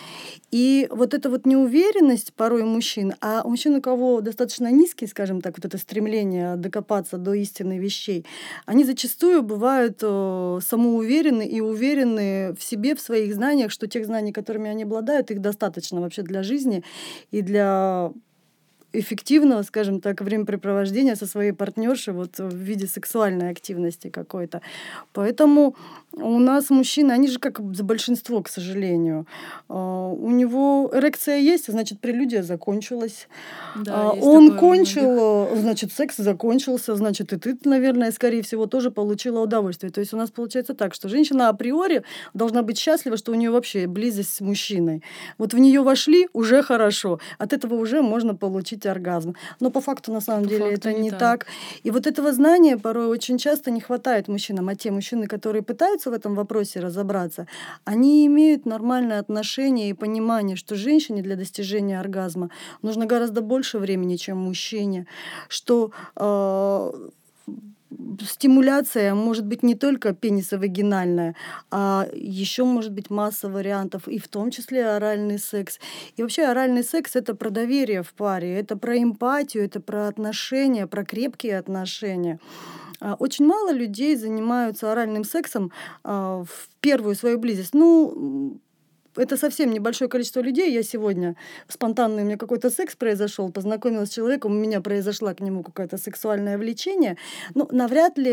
И 0.52 0.88
вот 0.92 1.14
эта 1.14 1.30
вот 1.30 1.46
неуверенность 1.46 2.34
порой 2.34 2.64
мужчин, 2.64 3.14
а 3.22 3.42
у 3.44 3.50
мужчин, 3.50 3.76
у 3.76 3.82
кого 3.82 4.22
достаточно 4.22 4.72
низкий, 4.72 5.08
скажем 5.08 5.42
так, 5.42 5.58
вот 5.58 5.66
это 5.66 5.78
стремление 5.78 6.56
докопаться 6.56 7.18
до 7.18 7.34
истинных 7.34 7.80
вещей, 7.80 8.26
они 8.66 8.84
зачастую 8.84 9.44
бывают 9.44 10.00
э, 10.02 10.60
самоуверены 10.62 11.46
и 11.46 11.62
уверены 11.62 12.54
в 12.54 12.64
себе, 12.64 12.96
в 12.96 13.02
своих 13.02 13.34
знаниях, 13.34 13.72
что 13.72 13.88
тех 13.88 14.06
знаний, 14.06 14.32
которыми 14.32 14.70
они 14.70 14.84
обладают, 14.84 15.32
их 15.32 15.42
достаточно 15.42 16.02
вообще 16.02 16.22
для 16.22 16.44
жизни 16.44 16.84
и 17.32 17.42
для 17.42 18.12
эффективного, 19.00 19.64
скажем 19.64 20.02
так, 20.02 20.22
времяпрепровождения 20.22 21.16
со 21.16 21.26
своей 21.26 21.52
партнершей 21.52 22.14
вот 22.14 22.38
в 22.38 22.56
виде 22.56 22.88
сексуальной 22.88 23.50
активности 23.50 24.10
какой-то. 24.10 24.62
Поэтому 25.14 25.76
у 26.14 26.40
нас 26.40 26.70
мужчины, 26.70 27.12
они 27.12 27.28
же 27.28 27.40
как 27.40 27.60
за 27.76 27.84
большинство, 27.84 28.42
к 28.42 28.50
сожалению. 28.50 29.26
А, 29.68 30.08
у 30.10 30.30
него 30.32 30.90
эрекция 30.94 31.38
есть, 31.38 31.72
значит, 31.72 32.00
прелюдия 32.00 32.42
закончилась. 32.42 33.28
Да, 33.76 34.12
а, 34.12 34.14
Он 34.14 34.58
кончил, 34.58 35.50
значит, 35.56 35.92
секс 35.92 36.16
закончился, 36.18 36.96
значит, 36.96 37.34
и 37.34 37.38
ты, 37.38 37.58
наверное, 37.66 38.12
скорее 38.12 38.42
всего, 38.42 38.66
тоже 38.66 38.92
получила 38.92 39.42
удовольствие. 39.42 39.92
То 39.92 40.00
есть 40.00 40.14
у 40.14 40.18
нас 40.18 40.32
получается 40.32 40.74
так, 40.74 40.94
что 40.94 41.10
женщина 41.10 41.50
априори 41.50 42.04
должна 42.34 42.64
быть 42.64 42.78
счастлива, 42.78 43.18
что 43.18 43.32
у 43.32 43.36
нее 43.36 43.52
вообще 43.52 43.88
близость 43.88 44.36
с 44.36 44.42
мужчиной. 44.42 45.04
Вот 45.38 45.54
в 45.54 45.58
нее 45.58 45.82
вошли, 45.82 46.30
уже 46.34 46.64
хорошо. 46.64 47.20
От 47.38 47.52
этого 47.54 47.76
уже 47.76 48.02
можно 48.02 48.36
получить 48.36 48.85
оргазм. 48.86 49.36
Но 49.60 49.72
по 49.72 49.82
факту, 49.82 50.14
на 50.14 50.22
самом 50.22 50.44
по 50.44 50.50
деле, 50.50 50.74
это 50.74 50.94
не 50.94 51.12
так. 51.12 51.20
так. 51.20 51.48
И 51.84 51.92
вот 51.92 52.08
этого 52.08 52.34
знания 52.34 52.78
порой 52.78 53.08
очень 53.08 53.38
часто 53.38 53.72
не 53.72 53.82
хватает 53.82 54.28
мужчинам. 54.28 54.70
А 54.70 54.76
те 54.76 54.92
мужчины, 54.92 55.28
которые 55.28 55.62
пытаются 55.62 55.86
пытаются 55.86 56.10
в 56.10 56.14
этом 56.14 56.36
вопросе 56.36 56.80
разобраться, 56.80 57.48
они 57.86 58.26
имеют 58.26 58.66
нормальное 58.66 59.20
отношение 59.20 59.90
и 59.90 59.94
понимание, 59.94 60.56
что 60.56 60.76
женщине 60.76 61.22
для 61.22 61.36
достижения 61.36 62.00
оргазма 62.00 62.50
нужно 62.82 63.06
гораздо 63.06 63.42
больше 63.42 63.80
времени, 63.80 64.18
чем 64.18 64.38
мужчине, 64.38 65.06
что 65.50 65.92
э, 66.16 66.92
стимуляция 68.22 69.14
может 69.14 69.46
быть 69.46 69.64
не 69.64 69.76
только 69.76 70.14
пенисовагинальная, 70.14 71.36
а 71.72 72.08
еще 72.14 72.64
может 72.64 72.92
быть 72.92 73.10
масса 73.10 73.50
вариантов, 73.50 74.08
и 74.08 74.20
в 74.20 74.28
том 74.28 74.52
числе 74.52 74.88
оральный 74.88 75.40
секс. 75.40 75.80
И 76.16 76.22
вообще 76.22 76.44
оральный 76.44 76.84
секс— 76.84 77.12
это 77.16 77.36
про 77.36 77.50
доверие 77.50 78.04
в 78.04 78.14
паре, 78.14 78.60
это 78.60 78.78
про 78.78 78.98
эмпатию, 78.98 79.66
это 79.66 79.80
про 79.80 80.08
отношения, 80.08 80.88
про 80.88 81.04
крепкие 81.04 81.58
отношения. 81.58 82.40
А, 83.00 83.16
очень 83.16 83.46
мало 83.46 83.72
людей 83.72 84.16
занимаются 84.16 84.92
оральным 84.92 85.24
сексом 85.24 85.72
а, 86.04 86.44
в 86.44 86.70
первую 86.80 87.16
свою 87.16 87.38
близость. 87.38 87.74
Ну, 87.74 88.60
это 89.16 89.38
совсем 89.38 89.72
небольшое 89.72 90.10
количество 90.10 90.42
людей. 90.42 90.74
Я 90.74 90.84
сегодня 90.84 91.36
спонтанно 91.68 92.22
у 92.22 92.26
меня 92.26 92.38
какой-то 92.38 92.70
секс 92.70 92.96
произошел, 92.96 93.52
познакомилась 93.52 94.10
с 94.10 94.14
человеком, 94.14 94.52
у 94.52 94.56
меня 94.56 94.82
произошло 94.82 95.34
к 95.34 95.40
нему 95.40 95.64
какое-то 95.64 95.98
сексуальное 95.98 96.58
влечение. 96.58 97.18
Ну, 97.54 97.68
навряд 97.72 98.18
ли 98.18 98.32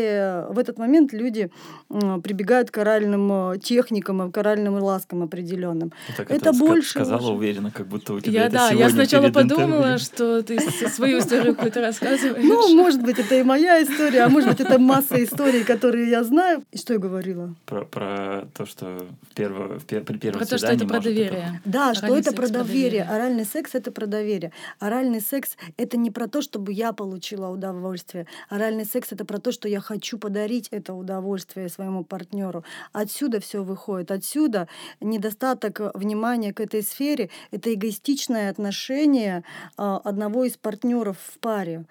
в 0.49 0.57
этот 0.57 0.77
момент 0.77 1.13
люди 1.13 1.49
прибегают 1.89 2.71
к 2.71 2.77
оральным 2.77 3.53
э, 3.53 3.59
техникам, 3.59 4.31
к 4.31 4.37
оральным 4.37 4.75
ласкам 4.75 5.23
определенным. 5.23 5.91
Ну, 6.07 6.13
так 6.17 6.31
это, 6.31 6.49
это 6.49 6.53
больше 6.53 6.89
сказала 6.89 7.21
уже... 7.21 7.33
уверенно, 7.33 7.71
как 7.71 7.87
будто 7.87 8.13
у 8.13 8.19
тебя 8.19 8.41
я, 8.41 8.45
это 8.47 8.55
да, 8.55 8.69
я 8.71 8.89
сначала 8.89 9.29
подумала, 9.29 9.97
что 9.97 10.41
ты 10.43 10.59
свою 10.59 11.19
историю 11.19 11.55
какую-то 11.55 11.81
рассказываешь. 11.81 12.43
Ну, 12.43 12.75
может 12.75 13.01
быть, 13.01 13.19
это 13.19 13.35
и 13.35 13.43
моя 13.43 13.81
история, 13.83 14.23
а 14.23 14.29
может 14.29 14.49
быть, 14.49 14.59
это 14.61 14.79
масса 14.79 15.23
историй, 15.23 15.63
которые 15.63 16.09
я 16.09 16.23
знаю. 16.23 16.63
И 16.71 16.77
что 16.77 16.93
я 16.93 16.99
говорила? 16.99 17.53
Про, 17.65 17.85
про 17.85 18.47
то, 18.53 18.65
что 18.65 19.05
в 19.31 19.35
перво, 19.35 19.79
в, 19.79 19.85
при 19.85 20.17
первом 20.17 20.45
свидании 20.45 20.72
это 20.73 20.87
про 20.87 20.99
доверие. 20.99 21.61
Да, 21.65 21.91
оральный 21.91 21.95
что 21.95 22.17
это 22.17 22.35
про 22.35 22.47
доверие. 22.47 23.03
Оральный 23.03 23.45
секс 23.45 23.75
это 23.75 23.91
про 23.91 24.05
доверие. 24.05 24.51
Оральный 24.79 25.21
секс 25.21 25.57
это 25.77 25.97
не 25.97 26.11
про 26.11 26.27
то, 26.27 26.41
чтобы 26.41 26.73
я 26.73 26.93
получила 26.93 27.47
удовольствие. 27.49 28.27
Оральный 28.49 28.85
секс 28.85 29.11
это 29.11 29.25
про 29.25 29.39
то, 29.39 29.51
что 29.51 29.67
я 29.67 29.79
хочу 29.79 30.17
подарить 30.17 30.67
это 30.71 30.93
удовольствие 30.93 31.69
своему 31.69 32.03
партнеру. 32.03 32.63
Отсюда 32.91 33.39
все 33.39 33.63
выходит. 33.63 34.11
Отсюда 34.11 34.67
недостаток 34.99 35.79
внимания 35.93 36.53
к 36.53 36.59
этой 36.59 36.83
сфере 36.83 37.29
это 37.51 37.73
эгоистичное 37.73 38.49
отношение 38.49 39.43
а, 39.77 39.97
одного 39.97 40.45
из 40.45 40.57
партнеров 40.57 41.17
в 41.33 41.39
паре. 41.39 41.85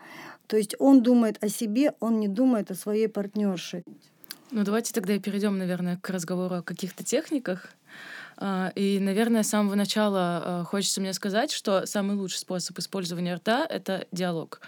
То 0.47 0.57
есть 0.57 0.75
он 0.79 1.03
думает 1.03 1.43
о 1.43 1.49
себе, 1.49 1.95
он 2.01 2.21
не 2.21 2.29
думает 2.29 2.71
о 2.71 2.75
своей 2.75 3.09
партнерше. 3.09 3.85
Ну 4.51 4.65
давайте 4.65 4.93
тогда 4.93 5.19
перейдем, 5.19 5.57
наверное, 5.57 5.97
к 5.97 6.11
разговору 6.11 6.57
о 6.57 6.63
каких-то 6.63 7.03
техниках. 7.03 7.71
А, 8.45 8.73
и, 8.75 8.99
наверное, 8.99 9.45
с 9.45 9.51
самого 9.51 9.77
начала 9.77 10.43
а, 10.45 10.65
хочется 10.65 11.01
мне 11.01 11.13
сказать, 11.13 11.53
что 11.53 11.87
самый 11.87 12.17
лучший 12.17 12.39
способ 12.39 12.77
использования 12.77 13.37
рта— 13.37 13.65
это 13.71 14.09
диалог 14.11 14.61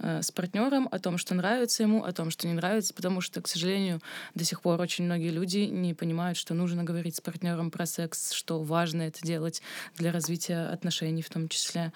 а, 0.00 0.20
с 0.20 0.32
партнером 0.32 0.88
о 0.90 0.98
том, 0.98 1.16
что 1.16 1.36
нравится 1.36 1.84
ему, 1.84 2.02
о 2.02 2.12
том, 2.12 2.30
что 2.30 2.48
не 2.48 2.54
нравится, 2.54 2.92
потому 2.92 3.20
что, 3.20 3.40
к 3.40 3.46
сожалению, 3.46 4.00
до 4.34 4.42
сих 4.42 4.60
пор 4.60 4.80
очень 4.80 5.04
многие 5.04 5.30
люди 5.30 5.58
не 5.58 5.94
понимают, 5.94 6.36
что 6.36 6.54
нужно 6.54 6.82
говорить 6.82 7.14
с 7.14 7.20
партнером 7.20 7.70
про 7.70 7.86
секс, 7.86 8.32
что 8.32 8.60
важно 8.60 9.02
это 9.02 9.20
делать 9.22 9.62
для 9.96 10.10
развития 10.10 10.66
отношений 10.72 11.22
в 11.22 11.30
том 11.30 11.48
числе. 11.48 11.92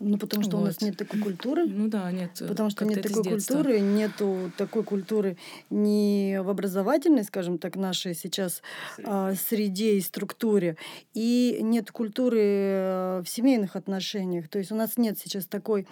Ну, 0.00 0.16
потому 0.16 0.44
что 0.44 0.56
вот. 0.56 0.62
у 0.62 0.66
нас 0.66 0.80
нет 0.80 0.96
такой 0.96 1.20
культуры. 1.20 1.66
Ну 1.66 1.88
да, 1.88 2.10
нет. 2.12 2.30
Потому 2.46 2.70
что 2.70 2.84
нет 2.84 3.02
такой 3.02 3.24
культуры, 3.24 3.80
нету 3.80 4.52
такой 4.56 4.84
культуры 4.84 5.36
ни 5.70 6.38
в 6.38 6.48
образовательной, 6.48 7.24
скажем 7.24 7.58
так, 7.58 7.74
нашей 7.74 8.14
сейчас 8.14 8.62
а, 9.04 9.34
среде 9.34 9.96
и 9.96 10.00
структуре, 10.00 10.76
и 11.14 11.58
нет 11.62 11.90
культуры 11.90 12.40
э, 12.40 13.22
в 13.24 13.28
семейных 13.28 13.74
отношениях. 13.74 14.48
То 14.48 14.58
есть 14.58 14.70
у 14.70 14.76
нас 14.76 14.96
нет 14.98 15.18
сейчас 15.18 15.46
такой 15.46 15.86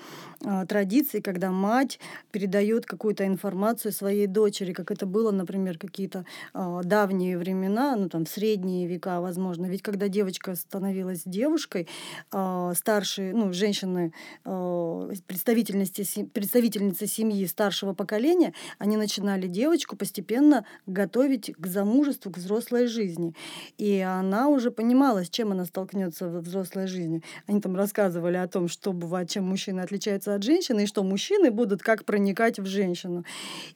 а, 0.45 0.65
традиции, 0.67 1.19
когда 1.19 1.51
мать 1.51 1.99
передает 2.31 2.87
какую-то 2.87 3.27
информацию 3.27 3.91
своей 3.91 4.29
дочери, 4.29 4.73
как 4.73 4.93
это 4.93 5.07
было, 5.07 5.33
например, 5.33 5.79
какие-то 5.79 6.25
а, 6.55 6.83
давние 6.85 7.37
времена, 7.39 7.97
ну 7.97 8.09
там 8.09 8.25
средние 8.25 8.87
века, 8.87 9.21
возможно. 9.21 9.67
Ведь 9.67 9.83
когда 9.83 10.07
девочка 10.07 10.55
становилась 10.55 11.23
девушкой, 11.25 11.89
а, 12.31 12.73
старшие, 12.75 13.35
ну, 13.35 13.53
женщина 13.53 13.96
жены, 13.97 14.13
э, 14.45 15.13
представительности, 15.27 16.25
представительницы 16.33 17.07
семьи 17.07 17.47
старшего 17.47 17.95
поколения, 17.95 18.53
они 18.79 18.97
начинали 18.97 19.47
девочку 19.47 19.97
постепенно 19.97 20.65
готовить 20.87 21.53
к 21.57 21.67
замужеству, 21.67 22.31
к 22.31 22.39
взрослой 22.39 22.87
жизни. 22.87 23.35
И 23.79 24.01
она 24.01 24.49
уже 24.49 24.71
понимала, 24.71 25.25
с 25.25 25.31
чем 25.31 25.53
она 25.53 25.65
столкнется 25.65 26.29
в 26.29 26.41
взрослой 26.41 26.87
жизни. 26.87 27.23
Они 27.47 27.61
там 27.61 27.77
рассказывали 27.77 28.37
о 28.37 28.49
том, 28.49 28.69
что 28.69 28.93
бывает, 28.93 29.31
чем 29.31 29.45
мужчины 29.45 29.81
отличаются 29.81 30.35
от 30.35 30.43
женщины, 30.43 30.85
и 30.85 30.87
что 30.87 31.03
мужчины 31.03 31.51
будут 31.51 31.83
как 31.83 32.05
проникать 32.05 32.59
в 32.59 32.67
женщину. 32.67 33.25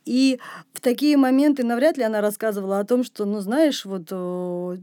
И 0.04 0.38
в 0.72 0.80
такие 0.80 1.16
моменты 1.16 1.64
навряд 1.64 1.96
ли 1.96 2.04
она 2.04 2.20
рассказывала 2.20 2.80
о 2.80 2.84
том, 2.84 3.04
что, 3.04 3.24
ну, 3.24 3.40
знаешь, 3.40 3.84
вот 3.84 4.08
э, 4.10 4.76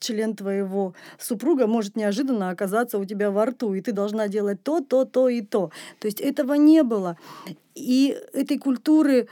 член 0.00 0.34
твоего 0.34 0.94
супруга 1.18 1.66
может 1.66 1.96
неожиданно 1.96 2.50
оказаться 2.50 2.98
у 2.98 3.04
тебя 3.04 3.30
во 3.30 3.46
рту, 3.46 3.74
и 3.74 3.80
ты 3.80 3.92
должна 3.92 4.28
делать 4.28 4.62
то, 4.62 4.80
то, 4.80 5.04
то 5.04 5.28
и 5.28 5.42
то. 5.42 5.70
То 6.00 6.06
есть 6.06 6.20
этого 6.20 6.54
не 6.54 6.82
было. 6.82 7.16
И 7.74 8.18
этой 8.32 8.58
культуры 8.58 9.28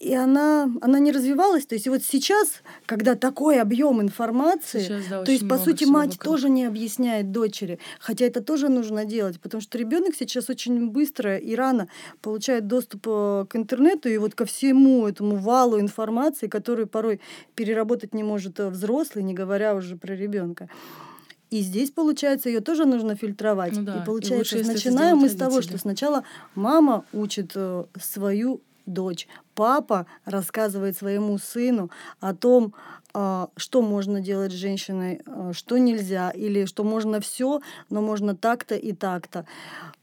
и 0.00 0.14
она, 0.14 0.70
она 0.80 0.98
не 0.98 1.12
развивалась. 1.12 1.66
То 1.66 1.74
есть 1.74 1.86
вот 1.86 2.02
сейчас, 2.02 2.62
когда 2.86 3.14
такой 3.14 3.60
объем 3.60 4.00
информации, 4.00 4.80
сейчас, 4.80 5.04
да, 5.10 5.22
то 5.22 5.30
есть, 5.30 5.46
по 5.46 5.58
сути, 5.58 5.84
мать 5.84 6.12
вокруг. 6.12 6.24
тоже 6.24 6.48
не 6.48 6.64
объясняет 6.64 7.32
дочери. 7.32 7.78
Хотя 8.00 8.24
это 8.24 8.40
тоже 8.40 8.70
нужно 8.70 9.04
делать, 9.04 9.38
потому 9.38 9.60
что 9.60 9.76
ребенок 9.76 10.14
сейчас 10.18 10.48
очень 10.48 10.88
быстро 10.88 11.36
и 11.36 11.54
рано 11.54 11.88
получает 12.22 12.66
доступ 12.66 13.06
э, 13.06 13.44
к 13.50 13.56
интернету 13.56 14.08
и 14.08 14.16
вот 14.16 14.34
ко 14.34 14.46
всему 14.46 15.06
этому 15.06 15.36
валу 15.36 15.78
информации, 15.78 16.48
которую 16.48 16.88
порой 16.88 17.20
переработать 17.54 18.14
не 18.14 18.22
может 18.22 18.58
э, 18.58 18.70
взрослый, 18.70 19.22
не 19.22 19.34
говоря 19.34 19.74
уже 19.74 19.96
про 19.96 20.14
ребенка. 20.14 20.70
И 21.50 21.60
здесь, 21.60 21.90
получается, 21.90 22.48
ее 22.48 22.60
тоже 22.60 22.86
нужно 22.86 23.16
фильтровать. 23.16 23.76
Ну 23.76 23.82
да. 23.82 24.02
И 24.02 24.06
получается, 24.06 24.56
и 24.56 24.60
лучше, 24.60 24.72
начинаем 24.72 25.18
мы 25.18 25.28
с 25.28 25.36
того, 25.36 25.60
что 25.60 25.76
сначала 25.76 26.24
мама 26.54 27.04
учит 27.12 27.52
э, 27.54 27.84
свою 28.00 28.62
дочь. 28.86 29.28
Папа 29.54 30.06
рассказывает 30.24 30.96
своему 30.96 31.38
сыну 31.38 31.90
о 32.20 32.34
том, 32.34 32.74
а, 33.12 33.48
что 33.56 33.82
можно 33.82 34.20
делать 34.20 34.52
с 34.52 34.54
женщиной, 34.54 35.20
а, 35.26 35.52
что 35.52 35.78
нельзя, 35.78 36.30
или 36.30 36.64
что 36.64 36.84
можно 36.84 37.20
все, 37.20 37.60
но 37.88 38.02
можно 38.02 38.36
так-то 38.36 38.76
и 38.76 38.92
так-то. 38.92 39.46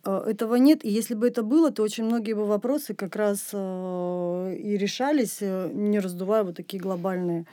А, 0.04 0.30
этого 0.30 0.56
нет, 0.56 0.84
и 0.84 0.90
если 0.90 1.14
бы 1.14 1.28
это 1.28 1.42
было, 1.42 1.72
то 1.72 1.84
очень 1.84 2.04
многие 2.04 2.34
бы 2.34 2.46
вопросы 2.46 2.94
как 2.94 3.16
раз 3.16 3.54
и 3.54 4.78
решались, 4.78 5.38
э, 5.42 5.70
не 5.74 6.00
раздувая 6.00 6.44
вот 6.44 6.56
такие 6.56 6.82
глобальные 6.82 7.46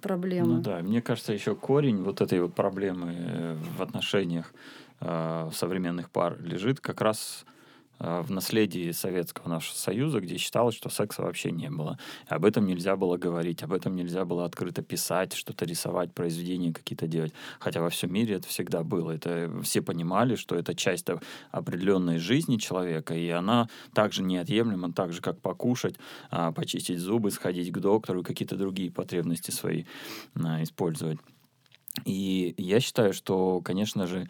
проблемы. 0.00 0.54
Ну 0.54 0.60
да, 0.60 0.80
мне 0.80 1.02
кажется, 1.02 1.32
еще 1.32 1.54
корень 1.54 2.02
вот 2.02 2.20
этой 2.20 2.40
вот 2.40 2.54
проблемы 2.54 3.14
э, 3.16 3.56
в 3.76 3.82
отношениях 3.82 4.52
современных 5.52 6.10
пар 6.10 6.40
лежит 6.40 6.78
как 6.78 7.00
раз 7.00 7.44
в 8.02 8.30
наследии 8.30 8.90
Советского 8.90 9.48
нашего 9.48 9.76
Союза, 9.76 10.20
где 10.20 10.36
считалось, 10.36 10.74
что 10.74 10.88
секса 10.88 11.22
вообще 11.22 11.52
не 11.52 11.70
было. 11.70 11.98
Об 12.26 12.44
этом 12.44 12.66
нельзя 12.66 12.96
было 12.96 13.16
говорить, 13.16 13.62
об 13.62 13.72
этом 13.72 13.94
нельзя 13.94 14.24
было 14.24 14.44
открыто 14.44 14.82
писать, 14.82 15.32
что-то 15.34 15.64
рисовать, 15.64 16.12
произведения 16.12 16.72
какие-то 16.72 17.06
делать. 17.06 17.32
Хотя 17.60 17.80
во 17.80 17.90
всем 17.90 18.12
мире 18.12 18.36
это 18.36 18.48
всегда 18.48 18.82
было. 18.82 19.12
Это 19.12 19.50
все 19.62 19.82
понимали, 19.82 20.34
что 20.34 20.56
это 20.56 20.74
часть 20.74 21.06
определенной 21.52 22.18
жизни 22.18 22.56
человека, 22.56 23.14
и 23.14 23.28
она 23.28 23.68
также 23.94 24.22
неотъемлема, 24.22 24.92
так 24.92 25.12
же, 25.12 25.20
как 25.20 25.40
покушать, 25.40 25.96
а, 26.30 26.52
почистить 26.52 26.98
зубы, 26.98 27.30
сходить 27.30 27.72
к 27.72 27.78
доктору 27.78 28.20
и 28.20 28.24
какие-то 28.24 28.56
другие 28.56 28.90
потребности 28.90 29.50
свои 29.52 29.84
а, 30.34 30.62
использовать. 30.62 31.18
И 32.04 32.54
я 32.56 32.80
считаю, 32.80 33.12
что, 33.12 33.60
конечно 33.60 34.06
же, 34.06 34.28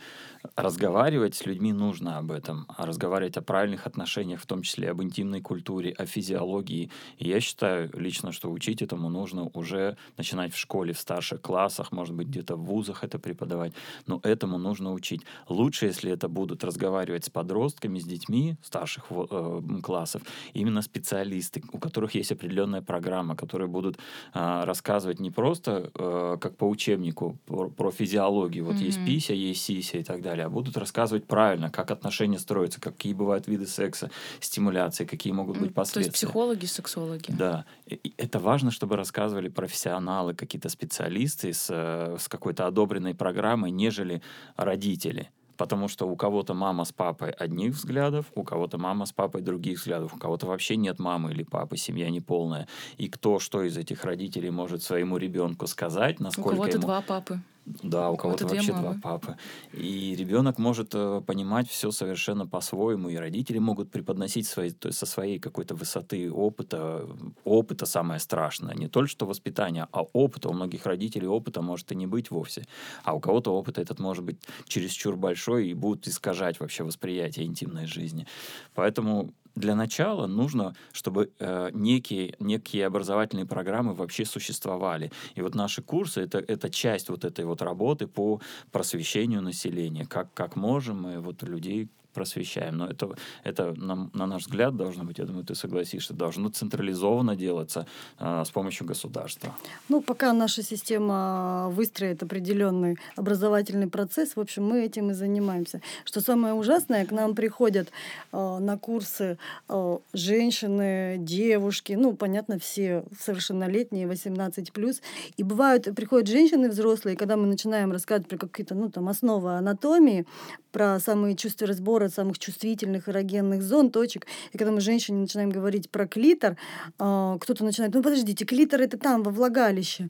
разговаривать 0.57 1.37
с 1.37 1.47
людьми 1.47 1.73
нужно 1.73 2.19
об 2.19 2.33
этом, 2.33 2.67
а 2.69 2.87
разговаривать 2.87 3.37
о 3.37 3.43
правильных 3.43 3.87
отношениях, 3.87 4.41
в 4.41 4.47
том 4.47 4.63
числе 4.63 4.91
об 4.91 5.01
интимной 5.01 5.41
культуре, 5.41 5.93
о 5.93 6.05
физиологии. 6.05 6.91
И 7.19 7.29
я 7.29 7.41
считаю 7.41 7.89
лично, 7.95 8.33
что 8.33 8.51
учить 8.51 8.83
этому 8.83 9.09
нужно 9.09 9.49
уже 9.55 9.97
начинать 10.17 10.53
в 10.53 10.59
школе, 10.59 10.93
в 10.93 10.99
старших 10.99 11.41
классах, 11.41 11.93
может 11.93 12.17
быть, 12.17 12.27
где-то 12.27 12.57
в 12.57 12.65
вузах 12.65 13.05
это 13.05 13.21
преподавать, 13.21 13.73
но 14.07 14.21
этому 14.25 14.59
нужно 14.59 14.93
учить. 14.93 15.23
Лучше, 15.49 15.87
если 15.87 16.11
это 16.11 16.29
будут 16.29 16.65
разговаривать 16.65 17.27
с 17.27 17.31
подростками, 17.31 18.01
с 18.01 18.05
детьми 18.05 18.57
старших 18.63 19.05
э, 19.11 19.61
классов, 19.83 20.23
именно 20.53 20.83
специалисты, 20.83 21.63
у 21.73 21.79
которых 21.79 22.17
есть 22.17 22.33
определенная 22.33 22.83
программа, 22.83 23.37
которые 23.37 23.69
будут 23.69 23.99
э, 24.35 24.65
рассказывать 24.65 25.21
не 25.21 25.31
просто 25.31 25.93
э, 25.95 26.39
как 26.41 26.57
по 26.57 26.69
учебнику 26.69 27.39
про, 27.53 27.69
про 27.69 27.91
физиологию, 27.91 28.65
вот 28.65 28.77
mm-hmm. 28.77 28.87
есть 28.87 29.05
пися, 29.05 29.35
есть 29.35 29.63
сися 29.63 29.99
и 29.99 30.03
так 30.03 30.23
далее, 30.23 30.47
а 30.47 30.49
будут 30.49 30.77
рассказывать 30.77 31.27
правильно, 31.27 31.71
как 31.71 31.91
отношения 31.91 32.39
строятся, 32.39 32.81
какие 32.81 33.13
бывают 33.13 33.47
виды 33.47 33.67
секса, 33.67 34.11
стимуляции, 34.41 35.05
какие 35.05 35.35
могут 35.35 35.59
быть 35.59 35.75
последствия. 35.75 36.05
То 36.05 36.09
есть 36.09 36.17
психологи, 36.17 36.65
сексологи. 36.67 37.27
Да. 37.29 37.65
И 37.87 38.15
это 38.17 38.39
важно, 38.39 38.71
чтобы 38.71 38.97
рассказывали 38.97 39.49
профессионалы, 39.49 40.35
какие-то 40.35 40.71
специалисты 40.71 41.53
с, 41.53 41.67
э, 41.71 42.17
с 42.19 42.29
какой-то 42.29 42.67
одобренной 42.67 43.15
программой, 43.15 43.71
нежели 43.71 44.23
родители 44.57 45.29
потому 45.57 45.89
что 45.89 46.09
у 46.09 46.17
кого-то 46.17 46.55
мама 46.55 46.85
с 46.85 46.93
папой 46.93 47.31
одних 47.31 47.75
взглядов, 47.75 48.27
у 48.35 48.43
кого-то 48.43 48.79
мама 48.79 49.07
с 49.07 49.13
папой 49.13 49.43
других 49.43 49.79
взглядов, 49.79 50.15
у 50.15 50.19
кого-то 50.19 50.47
вообще 50.47 50.77
нет 50.77 50.99
мамы 50.99 51.33
или 51.33 51.43
папы, 51.43 51.77
семья 51.77 52.11
неполная. 52.11 52.69
И 52.97 53.09
кто 53.09 53.39
что 53.39 53.63
из 53.63 53.77
этих 53.77 54.05
родителей 54.05 54.51
может 54.51 54.83
своему 54.83 55.17
ребенку 55.17 55.67
сказать, 55.67 56.21
насколько 56.21 56.49
У 56.49 56.51
кого-то 56.53 56.73
ему... 56.73 56.83
два 56.83 57.01
папы. 57.01 57.41
Да, 57.65 58.11
у 58.11 58.17
кого-то 58.17 58.47
вообще 58.47 58.73
два 58.73 58.97
папы. 59.01 59.37
И 59.73 60.17
ребенок 60.17 60.59
может 60.59 60.95
э, 60.95 61.23
понимать 61.25 61.69
все 61.69 61.93
совершенно 61.93 62.47
по-своему, 62.47 63.09
и 63.09 63.17
родители 63.17 63.59
могут 63.59 63.91
преподносить 63.91 64.49
свои, 64.49 64.71
то 64.71 64.89
есть 64.89 64.99
со 64.99 65.07
своей 65.07 65.39
какой-то 65.39 65.75
высоты 65.77 66.31
опыта. 66.31 67.09
Опыта 67.45 67.87
самое 67.87 68.19
страшное. 68.19 68.75
Не 68.75 68.89
только 68.89 69.11
что 69.11 69.27
воспитание, 69.27 69.87
а 69.93 70.03
опыта. 70.03 70.49
У 70.49 70.53
многих 70.53 70.87
родителей 70.87 71.29
опыта 71.29 71.63
может 71.63 71.93
и 71.93 71.95
не 71.95 72.07
быть 72.07 72.31
вовсе. 72.31 72.65
А 73.05 73.15
у 73.15 73.21
кого-то 73.21 73.55
опыт 73.55 73.79
этот 73.79 74.01
может 74.01 74.25
быть 74.25 74.39
чересчур 74.67 75.17
большой 75.17 75.69
и 75.69 75.75
будет 75.75 76.09
искажать 76.09 76.59
вообще 76.59 76.83
восприятие 76.83 77.47
интимной 77.47 77.87
жизни. 77.87 78.27
Поэтому 78.75 79.33
для 79.55 79.75
начала 79.75 80.27
нужно, 80.27 80.75
чтобы 80.93 81.31
э, 81.39 81.71
некие, 81.73 82.35
некие 82.39 82.87
образовательные 82.87 83.47
программы 83.47 83.95
вообще 83.95 84.25
существовали. 84.25 85.11
И 85.35 85.43
вот 85.43 85.55
наши 85.55 85.83
курсы 85.83 86.23
это, 86.23 86.39
это 86.39 86.71
часть 86.71 87.09
вот 87.09 87.25
этой 87.25 87.45
вот 87.45 87.63
работы 87.63 88.07
по 88.07 88.41
просвещению 88.71 89.43
населения. 89.43 90.07
Как, 90.07 90.33
как 90.35 90.57
можем 90.57 91.03
мы 91.03 91.21
вот 91.21 91.43
людей 91.43 91.89
просвещаем. 92.13 92.77
Но 92.77 92.87
это, 92.87 93.09
это 93.45 93.75
на, 93.77 94.11
на 94.13 94.27
наш 94.27 94.43
взгляд, 94.43 94.77
должно 94.77 95.05
быть, 95.05 95.19
я 95.19 95.25
думаю, 95.25 95.45
ты 95.45 95.55
согласишься, 95.55 96.15
должно 96.15 96.49
централизованно 96.49 97.37
делаться 97.37 97.87
э, 98.19 98.43
с 98.45 98.51
помощью 98.51 98.87
государства. 98.87 99.55
Ну, 99.89 100.01
пока 100.01 100.33
наша 100.33 100.63
система 100.63 101.69
выстроит 101.71 102.23
определенный 102.23 102.99
образовательный 103.17 103.89
процесс, 103.89 104.37
в 104.37 104.41
общем, 104.41 104.65
мы 104.65 104.85
этим 104.85 105.11
и 105.11 105.15
занимаемся. 105.15 105.81
Что 106.05 106.21
самое 106.21 106.55
ужасное, 106.55 107.07
к 107.07 107.13
нам 107.13 107.35
приходят 107.35 107.89
э, 108.33 108.59
на 108.59 108.79
курсы 108.79 109.39
э, 109.69 109.99
женщины, 110.13 111.17
девушки, 111.19 111.93
ну, 111.93 112.15
понятно, 112.15 112.59
все 112.59 113.05
совершеннолетние, 113.19 114.07
18+, 114.07 115.01
и 115.37 115.43
бывают, 115.43 115.95
приходят 115.95 116.29
женщины 116.29 116.69
взрослые, 116.69 117.17
когда 117.17 117.37
мы 117.37 117.47
начинаем 117.47 117.93
рассказывать 117.93 118.29
про 118.29 118.39
какие-то, 118.39 118.75
ну, 118.75 118.91
там, 118.91 119.09
основы 119.09 119.57
анатомии, 119.57 120.27
про 120.73 120.99
самые 121.01 121.37
чувства 121.37 121.67
разбора 121.67 122.02
самых 122.09 122.39
чувствительных 122.39 123.09
эрогенных 123.09 123.63
зон, 123.63 123.91
точек. 123.91 124.27
И 124.53 124.59
когда 124.59 124.73
мы 124.73 124.81
женщине 124.81 125.19
начинаем 125.19 125.51
говорить 125.51 125.91
про 125.91 126.07
клитор, 126.07 126.57
э, 126.99 127.37
кто-то 127.41 127.65
начинает, 127.65 127.95
ну 127.95 128.03
подождите, 128.03 128.45
клитор 128.45 128.81
это 128.81 128.99
там, 128.99 129.23
во 129.23 129.31
влагалище. 129.31 130.09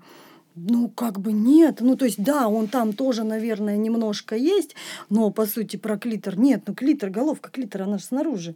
Ну, 0.54 0.88
как 0.90 1.18
бы 1.18 1.32
нет. 1.32 1.78
Ну, 1.80 1.96
то 1.96 2.04
есть, 2.04 2.22
да, 2.22 2.48
он 2.48 2.68
там 2.68 2.92
тоже, 2.92 3.24
наверное, 3.24 3.76
немножко 3.76 4.36
есть, 4.36 4.74
но, 5.08 5.30
по 5.30 5.46
сути, 5.46 5.76
про 5.76 5.96
клитор 5.96 6.38
нет. 6.38 6.64
Ну, 6.66 6.74
клитор, 6.74 7.08
головка 7.08 7.50
клитора, 7.50 7.84
она 7.84 7.98
же 7.98 8.04
снаружи. 8.04 8.54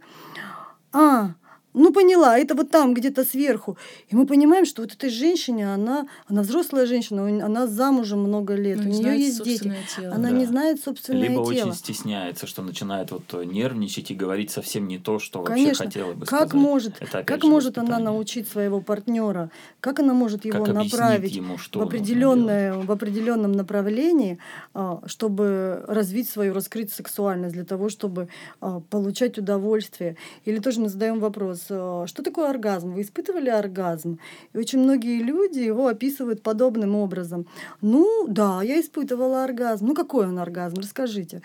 А, 0.93 1.33
ну, 1.77 1.93
поняла, 1.93 2.37
это 2.37 2.55
вот 2.55 2.71
там 2.71 2.93
где-то 2.93 3.23
сверху. 3.23 3.77
И 4.09 4.15
мы 4.15 4.25
понимаем, 4.25 4.65
что 4.65 4.81
вот 4.81 4.93
этой 4.93 5.09
женщине, 5.09 5.73
она, 5.73 6.07
она 6.27 6.41
взрослая 6.41 6.85
женщина, 6.85 7.45
она 7.45 7.67
замужем 7.67 8.19
много 8.19 8.55
лет, 8.55 8.79
ну, 8.79 8.89
у 8.89 8.93
нее 8.93 9.19
есть 9.19 9.43
дети. 9.43 9.73
Тело. 9.95 10.15
Она 10.15 10.29
да. 10.29 10.35
не 10.35 10.45
знает 10.45 10.81
собственное 10.81 11.21
Либо 11.21 11.35
тело. 11.35 11.51
Либо 11.51 11.67
очень 11.67 11.73
стесняется, 11.73 12.47
что 12.47 12.61
начинает 12.61 13.11
вот 13.11 13.23
э, 13.33 13.43
нервничать 13.43 14.11
и 14.11 14.15
говорить 14.15 14.51
совсем 14.51 14.87
не 14.87 14.97
то, 14.97 15.19
что 15.19 15.43
Конечно. 15.43 15.69
вообще 15.69 15.83
хотела 15.83 16.13
бы 16.13 16.25
как 16.25 16.49
сказать. 16.49 16.53
Может, 16.53 16.95
это, 16.99 17.23
как 17.23 17.43
может 17.43 17.77
она 17.77 17.99
научить 17.99 18.47
своего 18.49 18.81
партнера? 18.81 19.51
Как 19.79 19.99
она 19.99 20.13
может 20.13 20.45
его 20.45 20.63
как 20.63 20.75
направить 20.75 21.35
ему, 21.35 21.57
что 21.57 21.79
в, 21.79 21.83
определенное, 21.83 22.73
в 22.73 22.91
определенном 22.91 23.51
направлении, 23.51 24.39
а, 24.73 25.01
чтобы 25.05 25.83
развить 25.87 26.29
свою, 26.29 26.53
раскрыть 26.53 26.91
сексуальность, 26.91 27.53
для 27.53 27.65
того, 27.65 27.89
чтобы 27.89 28.29
а, 28.61 28.81
получать 28.89 29.37
удовольствие? 29.37 30.17
Или 30.45 30.59
тоже 30.59 30.79
мы 30.79 30.89
задаем 30.89 31.19
вопрос, 31.19 31.66
что 31.67 32.23
такое 32.23 32.49
оргазм? 32.49 32.93
Вы 32.93 33.01
испытывали 33.01 33.49
оргазм? 33.49 34.19
И 34.53 34.57
очень 34.57 34.79
многие 34.79 35.21
люди 35.21 35.59
его 35.59 35.87
описывают 35.87 36.41
подобным 36.41 36.95
образом. 36.95 37.47
Ну, 37.81 38.27
да, 38.27 38.61
я 38.63 38.79
испытывала 38.79 39.43
оргазм. 39.43 39.87
Ну, 39.87 39.93
какой 39.93 40.27
он 40.27 40.39
оргазм? 40.39 40.77
Расскажите. 40.77 41.41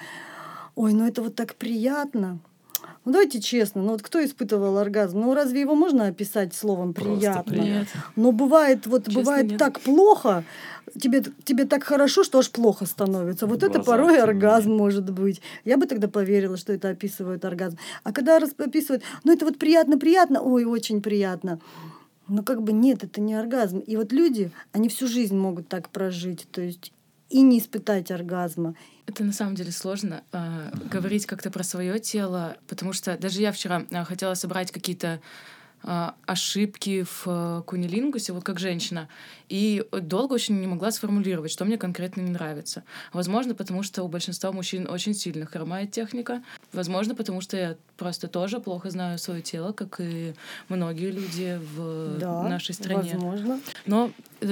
Ой, 0.74 0.94
ну 0.94 1.06
это 1.06 1.22
вот 1.22 1.34
так 1.34 1.54
приятно. 1.54 2.38
Ну 3.04 3.12
давайте 3.12 3.40
честно, 3.40 3.82
ну 3.82 3.92
вот 3.92 4.02
кто 4.02 4.24
испытывал 4.24 4.78
оргазм? 4.78 5.20
Ну 5.20 5.34
разве 5.34 5.60
его 5.60 5.74
можно 5.74 6.06
описать 6.06 6.54
словом 6.54 6.94
приятно? 6.94 7.54
Нет. 7.54 7.88
Но 8.14 8.30
бывает 8.30 8.86
вот 8.86 9.06
честно, 9.06 9.20
бывает 9.20 9.46
нет. 9.50 9.58
так 9.58 9.80
плохо, 9.80 10.44
тебе 10.98 11.24
тебе 11.44 11.64
так 11.64 11.82
хорошо, 11.82 12.22
что 12.22 12.38
аж 12.38 12.50
плохо 12.50 12.86
становится. 12.86 13.48
Вот 13.48 13.64
это 13.64 13.82
порой 13.82 14.20
оргазм 14.20 14.72
может 14.72 15.10
быть. 15.10 15.40
Я 15.64 15.78
бы 15.78 15.86
тогда 15.86 16.06
поверила, 16.06 16.56
что 16.56 16.72
это 16.72 16.90
описывает 16.90 17.44
оргазм. 17.44 17.76
А 18.04 18.12
когда 18.12 18.36
описывают, 18.36 19.02
ну 19.24 19.32
это 19.32 19.44
вот 19.46 19.58
приятно, 19.58 19.98
приятно, 19.98 20.40
ой, 20.40 20.64
очень 20.64 21.02
приятно. 21.02 21.58
Но 22.28 22.44
как 22.44 22.62
бы 22.62 22.72
нет, 22.72 23.02
это 23.02 23.20
не 23.20 23.34
оргазм. 23.34 23.80
И 23.80 23.96
вот 23.96 24.12
люди, 24.12 24.52
они 24.70 24.88
всю 24.88 25.08
жизнь 25.08 25.36
могут 25.36 25.66
так 25.66 25.88
прожить, 25.88 26.46
то 26.52 26.60
есть 26.60 26.92
и 27.32 27.40
не 27.42 27.58
испытать 27.58 28.10
оргазма. 28.10 28.74
Это 29.06 29.24
на 29.24 29.32
самом 29.32 29.54
деле 29.54 29.72
сложно 29.72 30.22
э, 30.32 30.70
говорить 30.90 31.26
как-то 31.26 31.50
про 31.50 31.64
свое 31.64 31.98
тело, 31.98 32.56
потому 32.68 32.92
что 32.92 33.16
даже 33.18 33.40
я 33.40 33.50
вчера 33.52 33.84
э, 33.90 34.04
хотела 34.04 34.34
собрать 34.34 34.70
какие-то 34.70 35.20
э, 35.82 36.08
ошибки 36.26 37.02
в 37.04 37.22
э, 37.26 37.62
кунилингусе, 37.66 38.32
вот 38.32 38.44
как 38.44 38.58
женщина, 38.60 39.08
и 39.48 39.84
долго 39.92 40.34
очень 40.34 40.60
не 40.60 40.66
могла 40.66 40.90
сформулировать, 40.92 41.50
что 41.50 41.64
мне 41.64 41.78
конкретно 41.78 42.20
не 42.20 42.30
нравится. 42.30 42.84
Возможно, 43.12 43.54
потому 43.54 43.82
что 43.82 44.02
у 44.04 44.08
большинства 44.08 44.52
мужчин 44.52 44.86
очень 44.88 45.14
сильно 45.14 45.46
хромает 45.46 45.90
техника, 45.90 46.42
возможно, 46.72 47.14
потому 47.14 47.40
что 47.40 47.56
я 47.56 47.76
просто 47.96 48.28
тоже 48.28 48.60
плохо 48.60 48.90
знаю 48.90 49.18
свое 49.18 49.42
тело, 49.42 49.72
как 49.72 50.00
и 50.00 50.34
многие 50.68 51.10
люди 51.10 51.58
в 51.74 52.18
Да, 52.18 52.42
нашей 52.48 52.74
стране. 52.74 53.12
возможно. 53.14 53.60
Но 53.86 54.10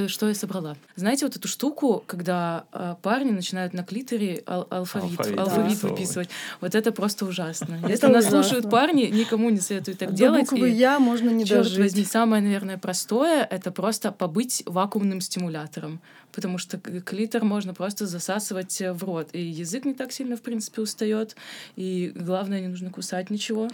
что 0.08 0.28
я 0.28 0.34
собрала? 0.34 0.76
Знаете 0.96 1.26
вот 1.26 1.36
эту 1.36 1.48
штуку, 1.48 2.02
когда 2.06 2.64
э, 2.72 2.94
парни 3.02 3.30
начинают 3.30 3.72
на 3.74 3.82
клиторе 3.84 4.42
ал- 4.46 4.66
алфавит, 4.70 5.10
Алфавит 5.18 5.38
алфавит, 5.38 5.64
вырисовывать. 5.66 5.98
выписывать? 6.00 6.28
Вот 6.60 6.74
это 6.74 6.92
просто 6.92 7.24
ужасно. 7.26 7.74
Это 7.82 7.88
Если 7.88 8.06
нас 8.06 8.26
ужасно. 8.26 8.42
слушают 8.42 8.70
парни, 8.70 9.02
никому 9.06 9.50
не 9.50 9.60
советую 9.60 9.96
так 9.96 10.10
До 10.10 10.16
делать. 10.16 10.50
буквы 10.50 10.70
и- 10.70 10.74
«Я» 10.74 10.98
можно 10.98 11.30
не 11.30 11.44
Черт 11.44 11.64
дожить. 11.64 11.78
возьми, 11.78 12.04
самое, 12.04 12.42
наверное, 12.42 12.78
простое— 12.78 13.44
это 13.50 13.70
просто 13.70 14.12
побыть 14.12 14.62
вакуумным 14.66 15.20
стимулятором. 15.20 16.00
Потому 16.32 16.58
что 16.58 16.78
клитор 16.78 17.42
можно 17.42 17.74
просто 17.74 18.06
засасывать 18.06 18.80
э, 18.80 18.92
в 18.92 19.02
рот. 19.02 19.30
И 19.32 19.40
язык 19.42 19.84
не 19.84 19.94
так 19.94 20.12
сильно, 20.12 20.36
в 20.36 20.42
принципе, 20.42 20.80
устает. 20.80 21.34
И 21.74 22.12
главное, 22.14 22.60
не 22.60 22.68
нужно 22.68 22.90
кусать 22.92 23.30
ничего. 23.30 23.68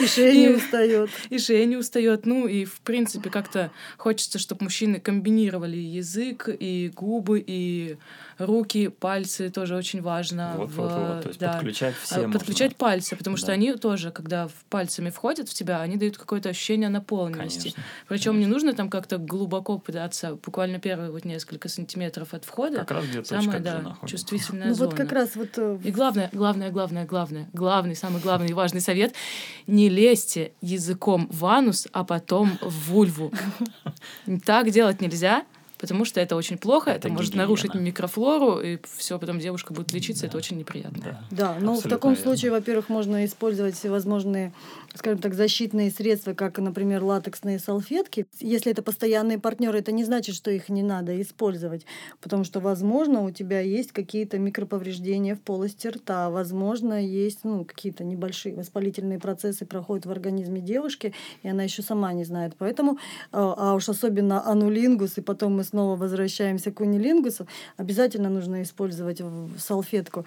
И 0.00 0.06
шея 0.06 0.32
не 0.32 0.48
устает. 0.56 1.10
И 1.30 1.38
шея 1.38 1.64
не 1.66 1.76
устает. 1.76 2.26
Ну 2.26 2.48
и, 2.48 2.64
в 2.64 2.80
принципе, 2.80 3.30
как-то 3.30 3.70
хочется, 3.98 4.40
чтобы 4.40 4.64
мужчины 4.64 4.98
комбинировали 5.04 5.76
язык, 5.76 6.48
и 6.48 6.90
губы, 6.94 7.44
и 7.46 7.96
руки, 8.38 8.88
пальцы. 8.88 9.50
Тоже 9.50 9.76
очень 9.76 10.02
важно. 10.02 10.54
Вот, 10.56 10.70
в- 10.70 10.74
вот, 10.76 10.92
вот. 10.92 11.22
То 11.22 11.28
есть 11.28 11.40
да. 11.40 11.52
подключать 11.54 11.94
все 12.02 12.16
можно. 12.22 12.32
Подключать 12.32 12.76
пальцы, 12.76 13.16
потому 13.16 13.36
что 13.36 13.48
Да. 13.48 13.52
они 13.54 13.72
тоже, 13.74 14.10
когда 14.10 14.48
пальцами 14.70 15.10
входят 15.10 15.48
в 15.48 15.54
тебя, 15.54 15.80
они 15.80 15.96
дают 15.96 16.18
какое-то 16.18 16.48
ощущение 16.48 16.88
наполненности. 16.88 17.70
Конечно. 17.74 17.82
Причем 18.08 18.38
не 18.40 18.46
нужно 18.46 18.72
там 18.74 18.90
как-то 18.90 19.18
глубоко 19.18 19.78
пытаться, 19.78 20.34
буквально 20.36 20.78
первые 20.78 21.10
вот 21.10 21.24
несколько 21.24 21.68
сантиметров 21.68 22.34
от 22.34 22.44
входа. 22.44 22.78
Как 22.80 22.90
раз 22.92 23.04
где 23.06 23.18
точка 23.18 23.40
самая, 23.42 23.60
где 23.60 23.70
да, 23.70 23.78
находится. 23.80 24.06
чувствительная 24.16 24.68
Ну 24.68 24.74
зона. 24.74 24.90
вот 24.90 24.96
как 24.98 25.12
раз 25.12 25.36
вот 25.36 25.50
э, 25.56 25.78
И 25.84 25.90
главное, 25.90 26.30
главное, 26.32 26.70
главное, 26.70 27.04
главное, 27.06 27.48
главный, 27.52 27.96
самый 27.96 28.20
главный 28.20 28.48
и 28.48 28.52
важный 28.54 28.80
совет— 28.80 29.14
не 29.66 29.88
лезьте 29.88 30.52
языком 30.60 31.28
в 31.30 31.44
анус, 31.46 31.88
а 31.92 32.04
потом 32.04 32.58
в 32.60 32.90
вульву. 32.90 33.32
Так 34.44 34.70
делать 34.70 35.00
нельзя, 35.00 35.44
потому 35.78 36.04
что 36.04 36.20
это 36.20 36.36
очень 36.36 36.58
плохо, 36.58 36.90
это, 36.90 37.08
Это 37.08 37.16
может 37.16 37.30
гигиена. 37.32 37.42
нарушить 37.44 37.74
микрофлору, 37.74 38.60
и 38.60 38.78
все, 38.96 39.18
потом 39.18 39.38
девушка 39.38 39.72
будет 39.72 39.92
лечиться, 39.92 40.26
это 40.26 40.32
Да. 40.32 40.38
очень 40.38 40.58
неприятно. 40.58 41.02
Да. 41.04 41.20
Да, 41.30 41.48
но 41.60 41.74
в 41.74 41.78
Абсолютно 41.78 41.90
таком 41.90 42.10
верно. 42.14 42.24
случае, 42.24 42.50
во-первых, 42.52 42.88
можно 42.88 43.24
использовать 43.24 43.74
всевозможные, 43.74 44.52
скажем 44.94 45.18
так, 45.18 45.34
защитные 45.34 45.90
средства, 45.90 46.34
как, 46.34 46.58
например, 46.58 47.02
латексные 47.02 47.58
салфетки. 47.58 48.26
Если 48.40 48.70
это 48.72 48.82
постоянные 48.82 49.38
партнеры, 49.38 49.78
это 49.78 49.92
не 49.92 50.04
значит, 50.04 50.34
что 50.34 50.50
их 50.50 50.68
не 50.68 50.82
надо 50.82 51.20
использовать, 51.20 51.84
потому 52.20 52.44
что, 52.44 52.60
возможно, 52.60 53.22
у 53.22 53.30
тебя 53.30 53.60
есть 53.60 53.92
какие-то 53.92 54.38
микроповреждения 54.38 55.34
в 55.36 55.40
полости 55.40 55.88
рта, 55.88 56.30
возможно, 56.30 57.02
есть 57.04 57.40
ну, 57.44 57.64
какие-то 57.64 58.04
небольшие 58.04 58.54
воспалительные 58.54 59.18
процессы 59.18 59.66
проходят 59.66 60.06
в 60.06 60.10
организме 60.10 60.60
девушки, 60.60 61.12
и 61.42 61.48
она 61.48 61.62
еще 61.64 61.82
сама 61.82 62.12
не 62.12 62.24
знает. 62.24 62.54
Поэтому, 62.58 62.98
а 63.32 63.54
а 63.56 63.74
уж 63.74 63.88
особенно 63.88 64.46
анулингус, 64.46 65.18
и 65.18 65.20
потом 65.20 65.56
мы 65.56 65.64
снова 65.74 65.96
возвращаемся 65.96 66.70
к 66.70 66.80
унилингусу, 66.80 67.46
обязательно 67.76 68.30
нужно 68.30 68.62
использовать 68.62 69.20
салфетку. 69.58 70.24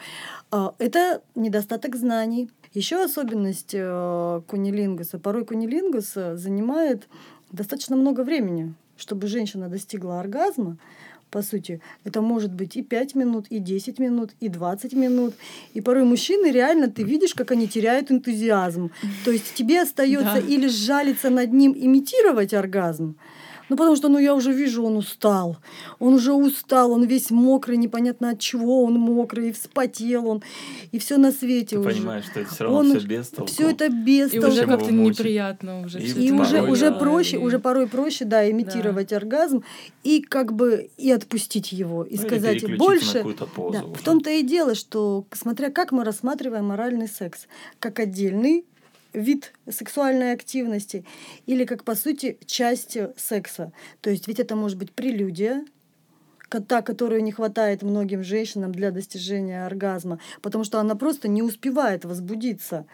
А, 0.51 0.73
Это 0.79 1.21
недостаток 1.35 1.95
знаний. 1.95 2.49
Еще 2.73 3.03
особенность 3.05 3.73
э, 3.73 4.41
кунилингуса. 4.47 5.17
Порой 5.19 5.45
кунилингус 5.45 6.17
э, 6.17 6.35
занимает 6.35 7.07
достаточно 7.53 7.95
много 7.95 8.23
времени, 8.23 8.73
чтобы 8.97 9.27
женщина 9.27 9.69
достигла 9.69 10.19
оргазма. 10.19 10.75
По 11.31 11.41
сути, 11.41 11.79
это 12.05 12.21
может 12.21 12.51
быть 12.53 12.75
и 12.77 12.81
5 12.83 13.15
минут, 13.15 13.45
и 13.49 13.59
10 13.59 13.99
минут, 13.99 14.31
и 14.41 14.49
20 14.49 14.93
минут. 14.93 15.33
И 15.75 15.81
порой 15.81 16.03
мужчины 16.03 16.51
реально, 16.51 16.87
ты 16.87 17.03
видишь, 17.03 17.33
как 17.33 17.51
они 17.51 17.67
теряют 17.67 18.11
энтузиазм. 18.11 18.89
То 19.25 19.31
есть 19.31 19.53
тебе 19.53 19.81
остается 19.81 20.41
Да. 20.41 20.53
или 20.55 20.67
сжалиться 20.67 21.29
над 21.29 21.53
ним, 21.53 21.73
имитировать 21.73 22.53
оргазм, 22.53 23.15
ну, 23.69 23.75
потому 23.77 23.95
что, 23.95 24.09
ну, 24.09 24.17
я 24.19 24.33
уже 24.35 24.51
вижу, 24.53 24.83
он 24.85 24.97
устал. 24.97 25.57
Он 25.99 26.13
уже 26.13 26.33
устал, 26.33 26.91
он 26.91 27.03
весь 27.05 27.31
мокрый, 27.31 27.77
непонятно 27.77 28.29
от 28.31 28.39
чего 28.39 28.83
он 28.83 28.93
мокрый, 28.93 29.49
и 29.49 29.51
вспотел 29.51 30.27
он, 30.27 30.43
и 30.91 30.99
все 30.99 31.17
на 31.17 31.31
свете 31.31 31.75
Ты 31.75 31.79
уже. 31.79 31.89
понимаешь, 31.89 32.25
что 32.25 32.39
это 32.39 32.53
все 32.53 32.63
равно 32.63 32.79
Он 32.79 32.97
все 32.97 33.07
без 33.07 33.29
толку. 33.29 33.51
Все 33.51 33.69
это 33.69 33.89
без 33.89 34.33
И 34.33 34.39
толку. 34.39 34.51
уже 34.51 34.61
Чем 34.61 34.69
как-то 34.69 34.91
неприятно 34.91 35.81
уже. 35.81 35.99
И 35.99 36.27
И 36.27 36.31
уже, 36.31 36.57
порой, 36.57 36.71
уже 36.71 36.89
да, 36.91 36.97
проще, 36.99 37.35
и- 37.35 37.39
уже 37.39 37.59
порой 37.59 37.87
проще, 37.87 38.25
да, 38.25 38.49
имитировать 38.49 39.11
оргазм 39.13 39.63
и 40.03 40.21
как 40.21 40.53
бы 40.53 40.89
и 40.97 41.11
отпустить 41.11 41.71
его, 41.71 42.03
и 42.03 42.15
Ну, 42.17 42.23
сказать 42.23 42.77
больше. 42.77 43.07
на 43.07 43.13
какую-то 43.13 43.45
позу 43.47 43.73
Да, 43.73 43.83
уже. 43.85 43.93
В 43.95 44.01
том-то 44.03 44.29
и 44.29 44.43
дело, 44.43 44.75
что 44.75 45.25
смотря 45.33 45.69
как 45.71 45.91
мы 45.91 46.03
рассматриваем 46.03 46.65
моральный 46.65 47.07
секс, 47.07 47.47
как 47.79 47.99
отдельный 47.99 48.65
вид 49.17 49.53
сексуальной 49.69 50.33
активности 50.33 51.05
или 51.45 51.65
как, 51.65 51.83
по 51.83 51.95
сути, 51.95 52.37
часть 52.45 52.97
секса. 53.17 53.71
То 54.01 54.09
есть 54.09 54.27
ведь 54.27 54.39
это 54.39 54.55
может 54.55 54.77
быть 54.77 54.93
прелюдия, 54.93 55.65
та, 56.49 56.81
которую 56.81 57.23
не 57.23 57.31
хватает 57.31 57.83
многим 57.83 58.23
женщинам 58.23 58.71
для 58.71 58.91
достижения 58.91 59.65
оргазма, 59.65 60.19
потому 60.41 60.63
что 60.63 60.79
она 60.79 60.95
просто 60.95 61.27
не 61.27 61.41
успевает 61.41 62.05
возбудиться. 62.05 62.85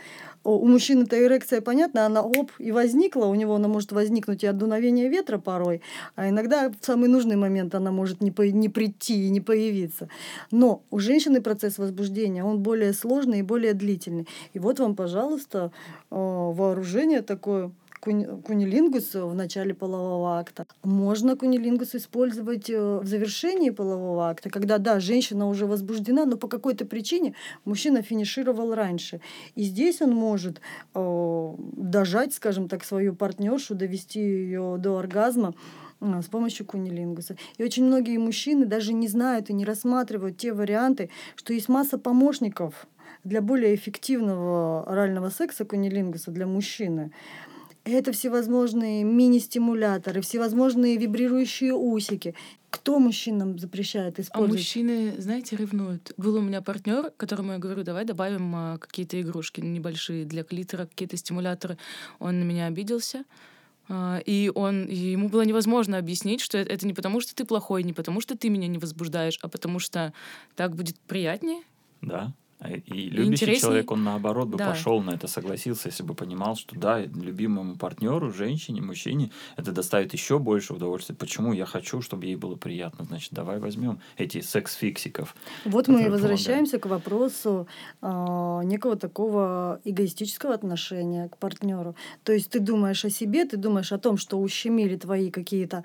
У 0.46 0.68
мужчины 0.68 1.04
эта 1.04 1.24
эрекция, 1.26 1.62
понятно, 1.62 2.06
она 2.06 2.22
оп, 2.22 2.52
и 2.60 2.72
возникла, 2.72 3.28
у 3.28 3.36
него 3.36 3.56
она 3.56 3.70
может 3.70 3.94
возникнуть 3.94 4.44
и 4.44 4.48
от 4.48 4.58
дуновения 4.58 5.08
ветра 5.08 5.38
порой, 5.38 5.82
а 6.16 6.28
иногда 6.28 6.70
в 6.70 6.86
самый 6.86 7.08
нужный 7.08 7.38
момент 7.38 7.76
она 7.76 7.92
может 7.92 8.22
не, 8.22 8.32
по- 8.32 8.42
не 8.42 8.68
прийти 8.68 9.28
и 9.28 9.30
не 9.30 9.40
появиться. 9.40 10.10
Но 10.52 10.84
у 10.92 11.00
женщины 11.00 11.40
процесс 11.42 11.78
возбуждения, 11.78 12.44
он 12.44 12.60
более 12.60 12.92
сложный 12.92 13.40
и 13.40 13.44
более 13.44 13.74
длительный. 13.74 14.28
И 14.52 14.60
вот 14.60 14.80
вам, 14.80 14.96
пожалуйста, 14.96 15.72
э, 16.12 16.16
вооружение 16.16 17.22
такое, 17.22 17.72
куни- 18.04 18.42
кунилингус 18.42 19.16
в 19.16 19.34
начале 19.34 19.74
полового 19.74 20.40
акта. 20.40 20.66
Можно 20.84 21.36
кунилингус 21.36 21.96
использовать 21.96 22.70
э, 22.70 23.00
в 23.00 23.08
завершении 23.08 23.70
полового 23.70 24.30
акта, 24.30 24.50
когда, 24.50 24.78
да, 24.78 25.00
женщина 25.00 25.48
уже 25.48 25.66
возбуждена, 25.66 26.26
но 26.26 26.38
по 26.38 26.48
какой-то 26.48 26.86
причине 26.86 27.34
мужчина 27.66 28.02
финишировал 28.02 28.76
раньше. 28.76 29.22
И 29.56 29.64
здесь 29.64 30.02
он 30.02 30.12
может 30.12 30.62
э, 30.94 31.56
дожать, 31.78 32.34
скажем 32.34 32.68
так, 32.68 32.84
свою 32.84 33.16
партнершу, 33.16 33.76
довести 33.76 34.20
ее 34.20 34.76
до 34.80 34.98
оргазма 34.98 35.54
а, 36.02 36.22
с 36.22 36.26
помощью 36.26 36.66
кунилингуса. 36.66 37.38
И 37.58 37.64
очень 37.64 37.86
многие 37.86 38.18
мужчины 38.18 38.66
даже 38.66 38.94
не 38.94 39.08
знают 39.08 39.50
и 39.50 39.54
не 39.54 39.66
рассматривают 39.66 40.38
те 40.38 40.54
варианты, 40.54 41.10
что 41.36 41.54
есть 41.54 41.70
масса 41.70 41.98
помощников 41.98 42.88
для 43.24 43.42
более 43.42 43.74
эффективного 43.74 44.84
орального 44.84 45.30
секса 45.30 45.64
кунилингуса 45.66 46.32
для 46.32 46.46
мужчины. 46.46 47.12
Это 47.86 48.14
всевозможные 48.14 49.04
мини-стимуляторы, 49.04 50.22
всевозможные 50.22 50.98
вибрирующие 50.98 51.74
усики. 51.74 52.34
Кто 52.70 52.98
мужчинам 52.98 53.60
запрещает 53.60 54.20
А 54.20 54.22
использовать? 54.22 54.60
мужчины, 54.62 55.16
знаете, 55.20 55.58
ревнуют. 55.58 56.14
Был 56.16 56.36
у 56.38 56.42
меня 56.42 56.62
партнер, 56.62 57.12
которому 57.18 57.52
я 57.52 57.58
говорю, 57.60 57.84
давай 57.84 58.06
добавим 58.06 58.56
а, 58.56 58.78
какие-то 58.78 59.20
игрушки 59.22 59.60
небольшие 59.60 60.24
для 60.26 60.44
клитора, 60.44 60.86
какие-то 60.86 61.18
стимуляторы. 61.18 61.78
Он 62.20 62.40
на 62.40 62.44
меня 62.44 62.68
обиделся. 62.68 63.26
А, 63.90 64.22
И 64.26 64.50
он, 64.56 64.86
и 64.86 64.96
ему 64.96 65.28
было 65.28 65.42
невозможно 65.42 65.98
объяснить, 65.98 66.40
что 66.40 66.58
это, 66.58 66.72
это 66.72 66.88
не 66.88 66.94
потому, 66.94 67.20
что 67.20 67.36
ты 67.36 67.44
плохой, 67.44 67.84
не 67.84 67.92
потому, 67.94 68.22
что 68.22 68.38
ты 68.38 68.50
меня 68.50 68.68
не 68.70 68.78
возбуждаешь, 68.78 69.38
а 69.42 69.50
потому 69.50 69.80
что 69.80 70.14
так 70.56 70.74
будет 70.74 70.98
приятнее. 71.02 71.64
Да. 72.02 72.34
И 72.70 73.10
любящий 73.10 73.32
интересней. 73.32 73.60
человек, 73.62 73.92
он 73.92 74.04
наоборот 74.04 74.48
бы 74.48 74.58
Да. 74.58 74.70
пошел 74.70 75.02
на 75.02 75.12
это, 75.12 75.28
согласился, 75.28 75.90
если 75.90 76.04
бы 76.04 76.14
понимал, 76.14 76.56
что 76.56 76.76
да, 76.78 77.00
любимому 77.02 77.76
партнеру, 77.78 78.32
женщине, 78.32 78.82
мужчине 78.82 79.32
это 79.58 79.72
доставит 79.72 80.14
еще 80.14 80.40
больше 80.40 80.74
удовольствия. 80.74 81.16
Почему 81.16 81.54
я 81.54 81.66
хочу, 81.66 82.02
чтобы 82.02 82.26
ей 82.26 82.36
было 82.36 82.56
приятно? 82.56 83.06
Значит, 83.06 83.34
давай 83.34 83.60
возьмем 83.60 84.00
эти 84.18 84.42
секс-фиксиков. 84.42 85.36
Вот 85.66 85.88
мы 85.88 86.06
и 86.06 86.10
возвращаемся 86.10 86.80
к 86.80 86.86
вопросу 86.86 87.68
а, 88.02 88.62
некого 88.64 88.96
такого 88.96 89.80
эгоистического 89.84 90.54
отношения 90.54 91.30
к 91.30 91.38
партнеру. 91.38 91.96
То 92.24 92.34
есть 92.34 92.50
ты 92.50 92.60
думаешь 92.60 93.04
о 93.06 93.10
себе, 93.10 93.46
ты 93.46 93.58
думаешь 93.58 93.92
о 93.92 93.98
том, 93.98 94.18
что 94.18 94.40
ущемили 94.40 94.96
твои 94.96 95.30
какие-то 95.32 95.84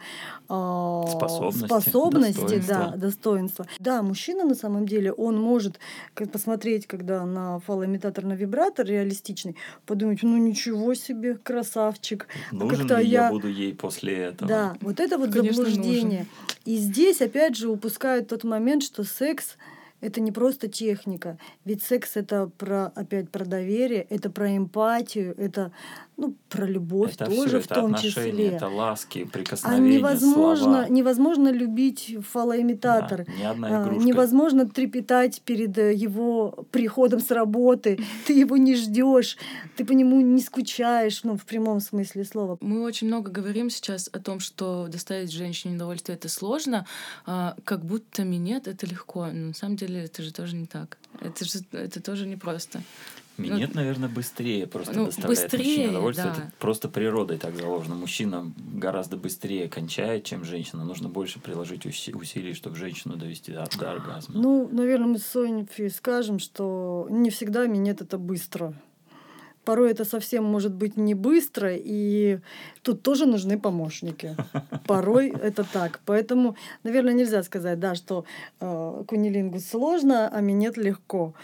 а, 0.48 1.06
Способности, 1.08 1.64
способности, 1.66 2.40
достоинства. 2.40 2.74
да, 2.92 2.96
достоинства. 2.96 3.66
Да, 3.78 4.02
мужчина 4.02 4.44
на 4.44 4.54
самом 4.54 4.86
деле, 4.86 5.12
он 5.12 5.36
может 5.40 5.78
как 6.14 6.30
посмотреть, 6.68 6.86
когда 6.86 7.24
на 7.24 7.58
фалоимитатор 7.60 8.24
на 8.24 8.34
вибратор 8.34 8.86
реалистичный, 8.86 9.56
подумать, 9.86 10.22
ну 10.22 10.36
ничего 10.36 10.94
себе, 10.94 11.34
красавчик. 11.36 12.26
А 12.50 12.54
Нужен 12.54 12.80
как-то 12.80 13.00
ли 13.00 13.08
я... 13.08 13.24
я- 13.24 13.30
буду 13.30 13.48
ей 13.48 13.74
после 13.74 14.14
этого? 14.16 14.48
Да, 14.48 14.76
вот 14.80 15.00
это 15.00 15.18
вот 15.18 15.32
Конечно, 15.32 15.64
заблуждение. 15.64 16.26
И 16.64 16.76
здесь, 16.76 17.22
опять 17.22 17.56
же, 17.56 17.68
упускают 17.68 18.28
тот 18.28 18.44
момент, 18.44 18.82
что 18.82 19.04
секс 19.04 19.56
это 20.00 20.20
не 20.20 20.32
просто 20.32 20.68
техника. 20.68 21.38
Ведь 21.64 21.82
секс 21.82 22.16
это 22.16 22.50
про 22.58 22.86
опять 22.94 23.30
про 23.30 23.44
доверие, 23.44 24.02
это 24.10 24.30
про 24.30 24.56
эмпатию, 24.56 25.34
это 25.38 25.72
ну 26.16 26.34
про 26.48 26.66
любовь 26.66 27.14
это 27.14 27.26
тоже 27.26 27.48
все, 27.48 27.60
в 27.60 27.64
это 27.66 27.74
том 27.74 27.94
отношения, 27.94 28.30
числе. 28.30 28.46
это 28.48 28.68
ласки, 28.68 29.24
А 29.28 29.32
прикосновения, 29.32 29.98
невозможно, 29.98 30.64
слова. 30.64 30.88
невозможно 30.88 31.48
любить 31.52 32.16
фалоимитатор. 32.28 33.24
Да, 33.24 33.32
ни 33.32 33.42
одной 33.44 33.70
А, 33.70 33.82
игрушкой. 33.82 34.04
Невозможно 34.06 34.68
трепетать 34.68 35.42
перед 35.42 35.76
э, 35.78 35.94
его 35.94 36.66
приходом 36.70 37.20
с 37.20 37.30
работы. 37.30 37.98
Ты 38.26 38.32
его 38.34 38.56
не 38.56 38.74
ждешь, 38.76 39.36
ты 39.76 39.84
по 39.84 39.92
нему 39.92 40.20
не 40.20 40.40
скучаешь, 40.42 41.22
ну, 41.24 41.36
в 41.36 41.44
прямом 41.44 41.80
смысле 41.80 42.24
слова. 42.24 42.58
Мы 42.60 42.82
очень 42.82 43.06
много 43.06 43.30
говорим 43.30 43.70
сейчас 43.70 44.08
о 44.12 44.18
том, 44.18 44.40
что 44.40 44.88
доставить 44.88 45.30
женщине 45.32 45.76
удовольствие 45.76 46.16
это 46.16 46.28
сложно, 46.28 46.86
а, 47.26 47.54
как 47.64 47.84
будто 47.84 48.24
минет 48.24 48.66
это 48.66 48.86
легко. 48.86 49.26
Но 49.26 49.48
на 49.48 49.54
самом 49.54 49.76
деле 49.76 49.87
это 49.96 50.22
же 50.22 50.32
тоже 50.32 50.56
не 50.56 50.66
так. 50.66 50.98
Это 51.20 51.44
же 51.44 51.60
это 51.72 52.02
тоже 52.02 52.26
непросто. 52.26 52.82
Минет, 53.38 53.74
наверное, 53.74 54.08
быстрее 54.08 54.66
просто 54.66 54.94
ну, 54.94 55.06
доставляет 55.06 55.42
быстрее, 55.42 55.58
мужчине 55.68 55.88
удовольствие. 55.90 56.34
да. 56.36 56.42
Это 56.42 56.52
просто 56.58 56.88
природой 56.88 57.38
так 57.38 57.54
заложено. 57.56 57.94
Мужчина 57.94 58.52
гораздо 58.56 59.16
быстрее 59.16 59.68
кончает, 59.68 60.24
чем 60.24 60.44
женщина. 60.44 60.84
Нужно 60.84 61.08
больше 61.08 61.38
приложить 61.38 61.86
уси- 61.86 62.16
усилий, 62.16 62.54
чтобы 62.54 62.76
женщину 62.76 63.16
довести 63.16 63.52
до, 63.52 63.68
до 63.78 63.92
оргазма. 63.92 64.40
Ну, 64.40 64.68
наверное, 64.72 65.06
мы 65.06 65.18
с 65.18 65.26
Соней 65.26 65.68
скажем, 65.90 66.40
что 66.40 67.06
не 67.10 67.30
всегда 67.30 67.66
минет 67.66 68.02
это 68.02 68.18
быстро. 68.18 68.74
Порой 69.68 69.90
это 69.90 70.06
совсем 70.06 70.44
может 70.44 70.72
быть 70.72 70.96
не 70.96 71.12
быстро, 71.12 71.72
и 71.74 72.38
тут 72.80 73.02
тоже 73.02 73.26
нужны 73.26 73.58
помощники. 73.58 74.34
Порой 74.86 75.28
это 75.28 75.62
так. 75.62 76.00
Поэтому, 76.06 76.56
наверное, 76.84 77.12
нельзя 77.12 77.42
сказать, 77.42 77.78
да, 77.78 77.94
что 77.94 78.24
э, 78.60 79.04
кунилингус 79.06 79.66
сложно, 79.66 80.30
а 80.32 80.40
минет 80.40 80.78
легко. 80.78 81.34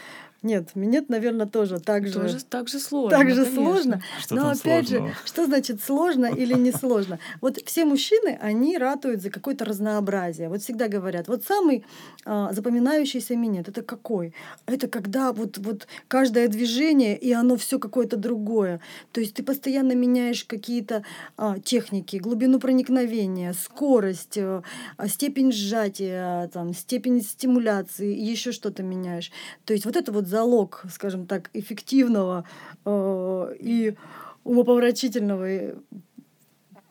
Нет, 0.45 0.75
минет, 0.75 1.09
наверное, 1.09 1.47
тоже 1.47 1.79
так 1.79 2.05
же. 2.05 2.13
Тоже 2.13 2.45
так 2.45 2.67
же 2.67 2.77
сложно. 2.79 3.17
так 3.17 3.29
же 3.31 3.45
конечно. 3.45 3.55
сложно. 3.55 4.01
Что 4.19 4.35
Но 4.35 4.41
там 4.41 4.51
опять 4.51 4.87
сложного? 4.89 5.07
же, 5.07 5.15
что 5.25 5.45
значит 5.47 5.83
сложно 5.83 6.25
или 6.27 6.53
не 6.53 6.71
сложно? 6.71 7.17
Вот 7.41 7.57
все 7.65 7.83
мужчины, 7.85 8.37
они 8.39 8.77
ратуют 8.77 9.23
за 9.23 9.31
какое-то 9.31 9.65
разнообразие. 9.65 10.49
Вот 10.49 10.61
всегда 10.61 10.87
говорят, 10.87 11.27
вот 11.27 11.43
самый 11.43 11.83
а, 12.25 12.53
запоминающийся 12.53 13.35
минет, 13.35 13.69
это 13.69 13.81
какой? 13.81 14.35
Это 14.67 14.87
когда 14.87 15.33
вот, 15.33 15.57
вот 15.57 15.87
каждое 16.07 16.47
движение, 16.47 17.17
и 17.17 17.31
оно 17.33 17.55
все 17.55 17.79
какое-то 17.79 18.15
другое. 18.15 18.81
То 19.13 19.21
есть 19.21 19.33
ты 19.33 19.41
постоянно 19.41 19.93
меняешь 19.93 20.43
какие-то 20.45 21.03
а, 21.37 21.57
техники, 21.57 22.17
глубину 22.17 22.59
проникновения, 22.59 23.53
скорость, 23.53 24.37
а, 24.37 24.61
степень 25.07 25.51
сжатия, 25.51 26.49
там, 26.53 26.75
степень 26.75 27.23
стимуляции, 27.23 28.13
еще 28.13 28.51
что-то 28.51 28.83
меняешь. 28.83 29.31
То 29.65 29.73
есть 29.73 29.85
вот 29.85 29.95
это 29.95 30.11
вот 30.11 30.27
залог, 30.35 30.83
скажем 30.89 31.27
так, 31.27 31.49
эффективного 31.53 32.43
э, 32.85 33.55
и 33.59 33.95
умопомрачительного 34.43 35.75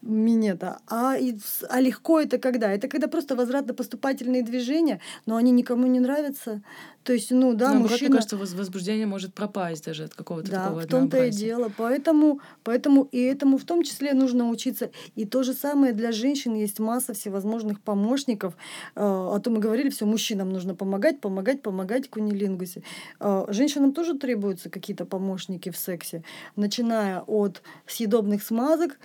минета. 0.05 0.79
А, 0.89 1.17
и 1.17 1.37
а 1.69 1.81
легко 1.81 2.21
это 2.21 2.39
когда? 2.39 2.71
Это 2.73 2.89
когда 2.89 3.09
просто 3.09 3.37
возвратно-поступательные 3.37 4.43
движения, 4.43 5.01
но 5.27 5.37
они 5.37 5.51
никому 5.51 5.87
не 5.87 6.01
нравятся. 6.01 6.63
То 7.05 7.13
есть, 7.13 7.31
ну 7.31 7.53
да, 7.55 7.67
Наоборот, 7.67 7.91
мужчина... 7.91 8.09
мне 8.09 8.17
кажется, 8.17 8.37
воз- 8.37 8.55
возбуждение 8.55 9.07
может 9.07 9.35
пропасть 9.35 9.85
даже 9.85 10.05
от 10.05 10.15
какого-то 10.15 10.51
Да, 10.51 10.65
такого 10.65 10.81
в 10.81 10.87
том-то 10.87 11.25
и 11.27 11.31
дело. 11.31 11.71
Поэтому, 11.77 12.41
поэтому 12.63 13.09
и 13.13 13.21
этому 13.21 13.59
в 13.59 13.65
том 13.65 13.83
числе 13.83 14.15
нужно 14.15 14.49
учиться. 14.49 14.91
И 15.15 15.27
то 15.27 15.43
же 15.43 15.53
самое 15.53 15.93
для 15.93 16.13
женщин 16.13 16.55
есть 16.55 16.79
масса 16.79 17.13
всевозможных 17.13 17.81
помощников. 17.81 18.55
Э, 18.95 19.03
О 19.03 19.39
том 19.39 19.55
мы 19.55 19.61
говорили, 19.61 19.91
все, 19.91 20.07
мужчинам 20.07 20.51
нужно 20.51 20.75
помогать, 20.75 21.21
помогать, 21.21 21.63
помогать 21.63 22.09
кунилингусе. 22.09 22.83
Э, 23.21 23.45
Женщинам 23.49 23.93
тоже 23.93 24.19
требуются 24.19 24.71
какие-то 24.71 25.05
помощники 25.05 25.71
в 25.71 25.77
сексе, 25.77 26.25
начиная 26.57 27.21
от 27.21 27.63
съедобных 27.87 28.43
смазок. 28.43 28.99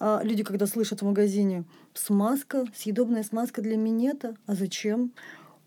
А 0.00 0.20
Люди, 0.24 0.42
когда 0.42 0.66
слышат 0.66 1.02
в 1.02 1.04
магазине 1.04 1.64
смазка, 1.94 2.64
съедобная 2.74 3.22
смазка 3.22 3.62
для 3.62 3.76
минета, 3.76 4.34
а 4.46 4.54
зачем? 4.54 5.12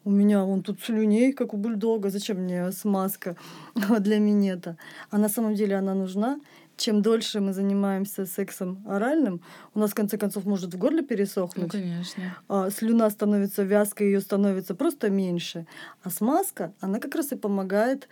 У 0.04 0.10
меня 0.10 0.44
вон 0.44 0.64
тут 0.64 0.80
слюней, 0.82 1.34
как 1.34 1.54
у 1.54 1.58
бульдога. 1.58 2.10
Зачем 2.10 2.38
мне 2.38 2.72
смазка 2.72 3.36
для 4.00 4.20
минета? 4.20 4.78
А 5.10 5.18
на 5.18 5.28
самом 5.30 5.56
деле 5.56 5.76
она 5.76 5.94
нужна. 5.94 6.40
Чем 6.78 7.02
дольше 7.02 7.40
мы 7.40 7.54
занимаемся 7.54 8.26
сексом 8.28 8.84
оральным, 8.88 9.42
у 9.74 9.80
нас 9.80 9.92
в 9.92 9.96
конце 9.96 10.16
концов 10.18 10.46
может 10.46 10.72
в 10.74 10.78
горле 10.78 11.02
Ну, 11.02 11.08
пересохнуть. 11.08 11.72
конечно. 11.72 12.24
а, 12.48 12.70
слюна 12.70 13.10
становится 13.10 13.64
вязкой, 13.64 14.08
ее 14.08 14.22
становится 14.22 14.76
просто 14.76 15.10
меньше. 15.10 15.66
А 16.04 16.12
смазка, 16.12 16.72
она 16.80 17.00
как 17.00 17.16
раз 17.16 17.32
и 17.32 17.36
помогает, 17.36 18.08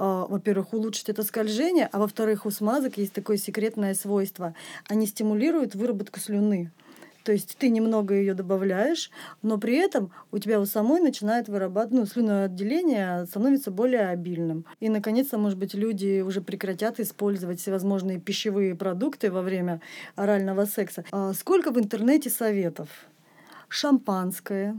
во-первых, 0.00 0.72
улучшить 0.72 1.08
это 1.08 1.22
скольжение, 1.22 1.88
а 1.92 1.98
во-вторых, 1.98 2.46
у 2.46 2.50
смазок 2.50 2.96
есть 2.96 3.12
такое 3.12 3.36
секретное 3.36 3.94
свойство. 3.94 4.54
Они 4.88 5.06
стимулируют 5.06 5.74
выработку 5.74 6.20
слюны. 6.20 6.70
То 7.22 7.32
есть 7.32 7.56
ты 7.58 7.68
немного 7.68 8.14
ее 8.14 8.32
добавляешь, 8.34 9.10
но 9.42 9.58
при 9.58 9.76
этом 9.76 10.10
у 10.32 10.38
тебя 10.38 10.58
у 10.58 10.64
самой 10.64 11.00
начинает 11.00 11.48
вырабатывать, 11.48 11.92
ну, 11.92 12.06
слюное 12.06 12.46
отделение 12.46 13.26
становится 13.26 13.70
более 13.70 14.08
обильным. 14.08 14.64
И, 14.80 14.88
наконец-то, 14.88 15.36
может 15.36 15.58
быть, 15.58 15.74
люди 15.74 16.22
уже 16.22 16.40
прекратят 16.40 16.98
использовать 16.98 17.60
всевозможные 17.60 18.18
пищевые 18.18 18.74
продукты 18.74 19.30
во 19.30 19.42
время 19.42 19.82
орального 20.16 20.64
секса. 20.64 21.04
А 21.12 21.34
сколько 21.34 21.70
в 21.72 21.78
интернете 21.78 22.30
советов? 22.30 22.88
Шампанское. 23.68 24.76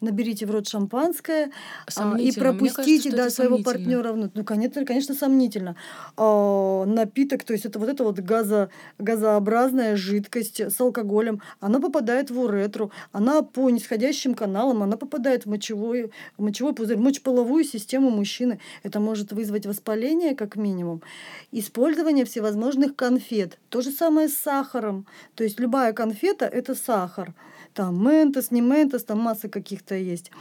Наберите 0.00 0.46
в 0.46 0.50
рот 0.50 0.68
шампанское 0.68 1.50
а, 1.96 2.16
и 2.18 2.30
пропустите 2.32 3.10
кажется, 3.10 3.16
да, 3.16 3.30
своего 3.30 3.62
партнера. 3.62 4.12
Ну, 4.12 4.44
конечно, 4.44 4.84
конечно, 4.84 5.14
сомнительно. 5.14 5.76
А, 6.16 6.84
напиток, 6.84 7.44
то 7.44 7.52
есть 7.52 7.64
это 7.64 7.78
вот 7.78 7.88
эта 7.88 8.04
вот 8.04 8.18
газо, 8.20 8.70
газообразная 8.98 9.96
жидкость 9.96 10.60
с 10.60 10.80
алкоголем, 10.80 11.42
она 11.60 11.80
попадает 11.80 12.30
в 12.30 12.38
уретру, 12.38 12.92
она 13.12 13.42
по 13.42 13.68
нисходящим 13.70 14.34
каналам, 14.34 14.82
она 14.82 14.96
попадает 14.96 15.46
в 15.46 15.48
мочевой, 15.48 16.12
в 16.36 16.42
мочевой 16.42 16.74
пузырь, 16.74 16.96
в 16.96 17.00
мочеполовую 17.00 17.64
систему 17.64 18.10
мужчины. 18.10 18.60
Это 18.82 19.00
может 19.00 19.32
вызвать 19.32 19.66
воспаление, 19.66 20.34
как 20.34 20.56
минимум. 20.56 21.02
Использование 21.50 22.24
всевозможных 22.24 22.94
конфет. 22.94 23.58
То 23.68 23.80
же 23.80 23.90
самое 23.90 24.28
с 24.28 24.36
сахаром. 24.36 25.06
То 25.34 25.44
есть 25.44 25.58
любая 25.60 25.92
конфета– 25.92 26.44
это 26.46 26.74
сахар. 26.74 27.34
Там 27.78 28.04
ментос, 28.04 28.50
не 28.50 28.60
ментос, 28.60 29.04
там 29.04 29.20
масса 29.20 29.48
каких-то 29.48 29.94
есть. 29.94 30.32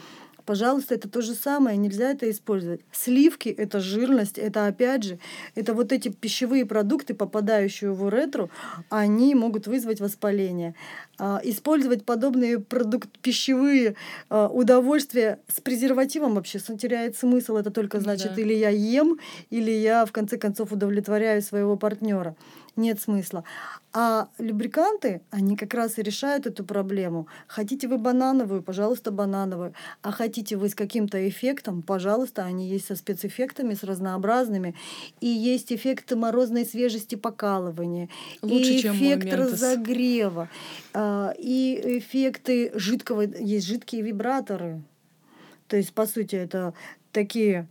Пожалуйста, 0.44 0.96
это 0.96 1.08
то 1.08 1.22
же 1.22 1.36
самое, 1.36 1.78
нельзя 1.78 2.10
это 2.10 2.28
использовать. 2.32 2.82
Сливки– 2.92 3.50
это 3.58 3.80
жирность, 3.80 4.40
это 4.40 4.66
опять 4.66 5.04
же, 5.04 5.20
это 5.54 5.76
вот 5.76 5.92
эти 5.92 6.10
пищевые 6.10 6.66
продукты, 6.66 7.14
попадающие 7.14 7.92
в 7.92 8.02
уретру, 8.02 8.50
они 8.90 9.36
могут 9.36 9.68
вызвать 9.68 10.00
воспаление. 10.00 10.74
А, 11.20 11.40
Использовать 11.44 12.06
подобные 12.06 12.60
продукты, 12.60 13.12
пищевые 13.22 13.94
а, 14.30 14.48
удовольствия 14.48 15.38
с 15.48 15.62
презервативом 15.62 16.34
вообще 16.34 16.58
теряет 16.58 17.16
смысл. 17.16 17.58
Это 17.58 17.70
только 17.70 18.00
значит, 18.00 18.34
да. 18.34 18.42
или 18.42 18.56
я 18.56 18.70
ем, 18.70 19.20
или 19.52 19.70
я 19.70 20.08
в 20.08 20.12
конце 20.12 20.40
концов 20.40 20.72
удовлетворяю 20.72 21.44
своего 21.44 21.78
партнера. 21.78 22.36
Нет 22.78 23.02
смысла. 23.02 23.44
А 23.92 24.30
любриканты, 24.38 25.22
они 25.32 25.58
как 25.58 25.74
раз 25.74 25.98
и 25.98 26.04
решают 26.04 26.46
эту 26.46 26.64
проблему. 26.64 27.28
Хотите 27.48 27.88
вы 27.88 27.98
банановую, 27.98 28.62
пожалуйста, 28.62 29.10
банановую. 29.10 29.74
А 30.04 30.12
хотите 30.12 30.56
вы 30.58 30.70
с 30.70 30.76
каким-то 30.76 31.28
эффектом, 31.28 31.82
пожалуйста, 31.82 32.46
они 32.46 32.70
есть 32.70 32.86
со 32.86 32.96
спецэффектами, 32.96 33.74
с 33.74 33.84
разнообразными. 33.84 34.76
И 35.22 35.28
есть 35.28 35.74
эффект 35.74 36.14
морозной 36.14 36.66
свежести 36.66 37.16
покалывания. 37.16 38.10
Лучше, 38.44 38.74
и 38.74 38.80
чем 38.80 38.96
эффект 38.96 39.26
Ментос. 39.26 39.54
разогрева. 39.54 40.50
а, 40.94 41.34
И 41.38 41.98
эффекты 41.98 42.72
жидкого... 42.76 43.24
Есть 43.24 43.66
жидкие 43.66 44.04
вибраторы. 44.04 44.84
То 45.68 45.78
есть, 45.78 45.94
по 45.94 46.06
сути, 46.06 46.36
это 46.36 46.76
такие 47.12 47.68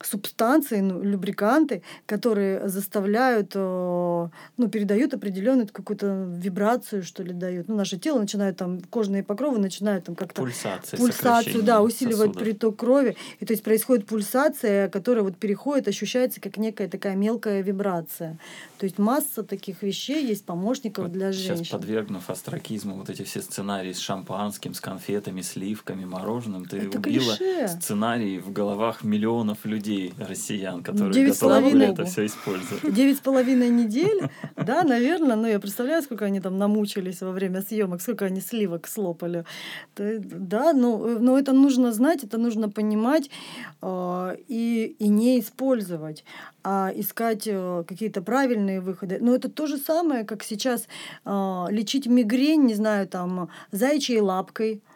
субстанции, 0.00 0.80
ну, 0.80 1.02
любриканты, 1.02 1.82
которые 2.06 2.68
заставляют, 2.68 3.52
э, 3.54 4.28
ну, 4.56 4.68
передают 4.68 5.14
определенную 5.14 5.68
какую-то 5.68 6.26
вибрацию, 6.28 7.02
что 7.02 7.22
ли, 7.22 7.32
дают. 7.32 7.68
Ну, 7.68 7.76
наше 7.76 7.98
тело 7.98 8.18
начинает 8.20 8.56
там, 8.56 8.80
кожные 8.90 9.22
покровы 9.22 9.58
начинают 9.58 10.04
там 10.04 10.14
как-то 10.14 10.42
Пульсация, 10.42 10.98
пульсацию, 10.98 11.62
да, 11.62 11.82
усиливать 11.82 12.18
сосудов. 12.28 12.42
приток 12.42 12.76
крови. 12.76 13.16
И 13.40 13.46
то 13.46 13.52
есть 13.52 13.62
происходит 13.64 14.06
пульсация, 14.06 14.88
которая 14.88 15.24
вот 15.24 15.36
переходит, 15.36 15.88
ощущается 15.88 16.40
как 16.40 16.56
некая 16.58 16.88
такая 16.88 17.16
мелкая 17.16 17.62
вибрация. 17.62 18.38
То 18.78 18.84
есть 18.84 18.98
масса 18.98 19.42
таких 19.42 19.82
вещей 19.82 20.24
есть 20.24 20.44
помощников 20.44 21.04
Вот 21.06 21.12
для 21.12 21.32
Сейчас 21.32 21.58
женщин. 21.58 21.72
подвергнув 21.78 22.30
астракизму 22.30 22.94
вот 22.94 23.10
эти 23.10 23.22
все 23.24 23.42
сценарии 23.42 23.92
с 23.92 23.98
шампанским, 23.98 24.74
с 24.74 24.80
конфетами, 24.80 25.40
сливками, 25.40 26.04
мороженым, 26.04 26.64
ты 26.66 26.76
Это 26.78 26.98
убила 26.98 27.34
клише. 27.36 27.68
сценарий 27.68 28.38
в 28.38 28.52
головах 28.52 29.02
миллионов 29.02 29.64
людей. 29.64 29.87
Людей, 29.88 30.14
россиян, 30.18 30.82
которые 30.82 31.12
Девять 31.12 31.36
с 31.36 31.40
готовы 31.40 31.70
были 31.70 31.86
это 31.86 32.04
все 32.04 32.26
использовать. 32.26 32.94
Девять 32.94 33.16
с 33.16 33.20
половиной 33.20 33.70
недель, 33.70 34.28
да, 34.56 34.82
наверное, 34.84 35.36
ну, 35.36 35.46
я 35.46 35.58
представляю, 35.58 36.02
сколько 36.02 36.24
они 36.24 36.40
там 36.40 36.58
намучились 36.58 37.20
во 37.20 37.32
время 37.32 37.62
съемок, 37.62 38.02
сколько 38.02 38.26
они 38.26 38.40
сливок 38.40 38.86
слопали. 38.86 39.44
Да, 39.96 40.72
ну, 40.72 41.18
но 41.18 41.38
это 41.38 41.52
нужно 41.52 41.92
знать, 41.92 42.24
это 42.24 42.38
нужно 42.38 42.68
понимать 42.68 43.30
э, 43.82 44.36
и, 44.48 44.96
и 44.98 45.08
не 45.08 45.40
использовать, 45.40 46.24
а 46.62 46.90
искать 46.94 47.46
э, 47.46 47.84
какие-то 47.86 48.22
правильные 48.22 48.80
выходы. 48.80 49.18
Но 49.20 49.34
это 49.34 49.48
то 49.48 49.66
же 49.66 49.78
самое, 49.78 50.24
как 50.24 50.42
сейчас 50.42 50.86
э, 51.24 51.66
лечить 51.70 52.06
мигрень, 52.06 52.64
не 52.64 52.74
знаю, 52.74 53.06
там, 53.06 53.48
заячьей 53.72 54.20
лапкой, 54.20 54.82
а, 54.84 54.87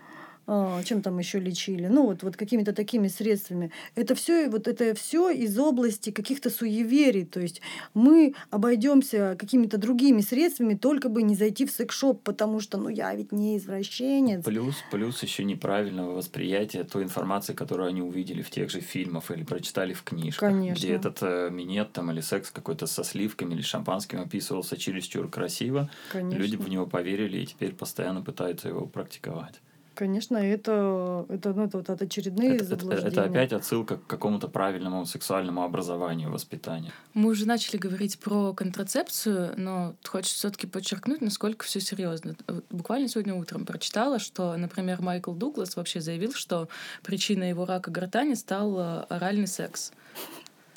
чем 0.47 1.03
там 1.03 1.19
еще 1.19 1.39
лечили, 1.39 1.87
ну 1.87 2.07
вот, 2.07 2.23
вот 2.23 2.37
какими-то 2.37 2.73
такими 2.73 3.09
средствами. 3.09 3.71
Это 3.95 4.15
все, 4.15 4.49
вот 4.49 4.69
это 4.69 4.95
все 4.95 5.31
из 5.31 5.59
области 5.59 6.11
каких-то 6.11 6.51
суеверий. 6.51 7.25
То 7.25 7.41
есть 7.41 7.61
мы 7.95 8.35
обойдемся 8.51 9.37
какими-то 9.39 9.79
другими 9.79 10.21
средствами, 10.21 10.75
только 10.75 11.09
бы 11.09 11.23
не 11.23 11.35
зайти 11.35 11.65
в 11.67 11.71
секс-шоп, 11.71 12.23
потому 12.23 12.61
что, 12.61 12.79
ну 12.79 12.89
я 12.89 13.15
ведь 13.15 13.33
не 13.33 13.57
извращенец. 13.57 14.45
Плюс, 14.45 14.77
плюс 14.91 15.23
еще 15.23 15.45
неправильного 15.45 16.15
восприятия 16.15 16.85
той 16.85 17.05
информации, 17.05 17.53
которую 17.53 17.89
они 17.89 18.03
увидели 18.03 18.43
в 18.43 18.51
тех 18.51 18.71
же 18.71 18.81
фильмах 18.81 19.31
или 19.31 19.45
прочитали 19.45 19.93
в 19.93 20.03
книжках. 20.03 20.51
Конечно. 20.51 20.75
Где 20.75 20.95
этот 20.95 21.19
э, 21.23 21.51
минет 21.51 21.93
там 21.93 22.11
или 22.11 22.21
секс 22.21 22.51
какой-то 22.51 22.87
со 22.87 23.05
сливками 23.05 23.55
или 23.55 23.63
шампанским 23.63 24.21
описывался 24.21 24.77
чересчур 24.77 25.29
красиво. 25.29 25.91
Конечно. 26.11 26.39
Люди 26.39 26.57
в 26.57 26.69
него 26.69 26.87
поверили 26.87 27.39
и 27.39 27.47
теперь 27.47 27.73
постоянно 27.73 28.23
пытаются 28.23 28.69
его 28.69 28.87
практиковать. 28.87 29.61
Конечно, 29.95 30.39
это, 30.39 31.27
это, 31.29 31.53
ну, 31.53 31.65
это 31.67 31.77
вот 31.79 31.91
это 31.91 32.05
очередные 32.05 32.55
Это, 32.55 32.65
это- 32.65 32.65
заблуждения. 32.65 33.09
это 33.11 33.25
опять 33.25 33.53
отсылка 33.53 33.99
к 33.99 34.07
какому-то 34.07 34.49
правильному 34.49 35.05
сексуальному 35.05 35.63
образованию, 35.65 36.31
воспитанию. 36.31 36.93
Мы 37.13 37.31
уже 37.31 37.47
начали 37.47 37.77
говорить 37.77 38.19
про 38.19 38.55
контрацепцию, 38.55 39.53
но 39.59 39.95
хочется 40.03 40.37
все-таки 40.37 40.67
подчеркнуть, 40.67 41.21
насколько 41.21 41.65
все 41.67 41.81
серьезно. 41.81 42.35
Буквально 42.71 43.09
сегодня 43.09 43.35
утром 43.35 43.67
прочитала, 43.67 44.19
что, 44.19 44.57
например, 44.57 45.03
Майкл 45.03 45.33
Дуглас 45.33 45.77
вообще 45.77 46.01
заявил, 46.01 46.33
что 46.33 46.69
причиной 47.03 47.51
его 47.51 47.67
рака 47.67 47.91
гортани 47.91 48.35
стал 48.35 48.79
э, 48.79 49.01
оральный 49.11 49.47
секс, 49.47 49.93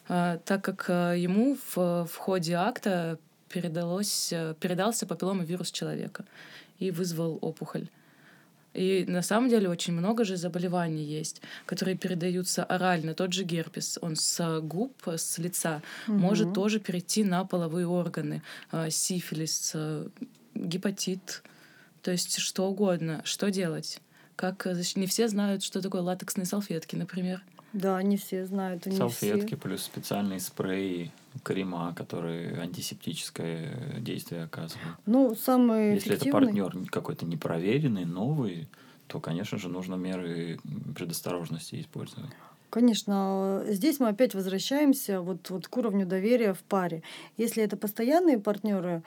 А, 0.08 0.38
так 0.46 0.64
как 0.64 0.86
э, 0.90 1.16
ему 1.18 1.58
в, 1.74 2.06
в 2.06 2.16
ходе 2.18 2.54
акта 2.56 3.18
передалось, 3.50 4.32
э, 4.34 4.54
передался 4.60 5.08
папилломовирус 5.08 5.72
человека 5.72 6.26
и 6.80 6.92
вызвал 6.92 7.40
опухоль. 7.42 7.88
И 8.76 9.06
на 9.08 9.22
самом 9.22 9.50
деле 9.50 9.70
очень 9.70 9.94
много 9.94 10.26
же 10.26 10.36
заболеваний 10.38 11.04
есть, 11.04 11.42
которые 11.66 11.98
передаются 11.98 12.64
орально. 12.64 13.14
Тот 13.14 13.34
же 13.34 13.44
герпес, 13.44 13.98
он 14.02 14.16
с 14.16 14.60
губ, 14.62 14.94
с 15.08 15.38
лица, 15.38 15.82
может 16.08 16.48
Мгм. 16.48 16.54
тоже 16.56 16.80
перейти 16.80 17.24
на 17.24 17.46
половые 17.46 17.88
органы. 17.88 18.42
А, 18.72 18.90
Сифилис, 18.90 19.72
а, 19.76 20.08
гепатит, 20.54 21.44
то 22.02 22.12
есть 22.12 22.38
что 22.40 22.68
угодно. 22.68 23.22
Что 23.24 23.50
делать? 23.50 24.00
Как 24.36 24.68
э, 24.68 24.82
не 24.96 25.08
все 25.08 25.28
знают, 25.28 25.64
что 25.64 25.82
такое 25.82 26.02
латексные 26.02 26.46
салфетки, 26.46 26.96
например. 26.98 27.42
Да, 27.76 28.02
не 28.02 28.16
все 28.16 28.46
знают, 28.46 28.86
не 28.86 28.96
Салфетки 28.96 29.48
все. 29.48 29.58
плюс 29.58 29.84
специальные 29.84 30.40
спреи, 30.40 31.12
крема, 31.44 31.94
которые 31.94 32.58
антисептическое 32.62 34.00
действие 34.00 34.44
оказывают. 34.44 34.98
Ну, 35.06 35.36
самый 35.36 35.94
Если 35.94 36.16
это 36.16 36.30
партнер 36.30 36.74
какой-то 36.90 37.26
непроверенный, 37.26 38.06
новый, 38.06 38.70
то, 39.08 39.20
конечно 39.20 39.58
же, 39.58 39.68
нужно 39.68 39.96
меры 39.96 40.58
предосторожности 40.96 41.82
использовать. 41.82 42.32
Конечно, 42.70 43.66
здесь 43.68 44.00
мы 44.00 44.08
опять 44.08 44.34
возвращаемся 44.34 45.20
вот, 45.20 45.50
вот 45.50 45.68
к 45.68 45.78
уровню 45.78 46.06
доверия 46.06 46.54
в 46.54 46.64
паре. 46.64 47.04
Если 47.36 47.62
это 47.62 47.76
постоянные 47.76 48.40
партнеры, 48.40 49.04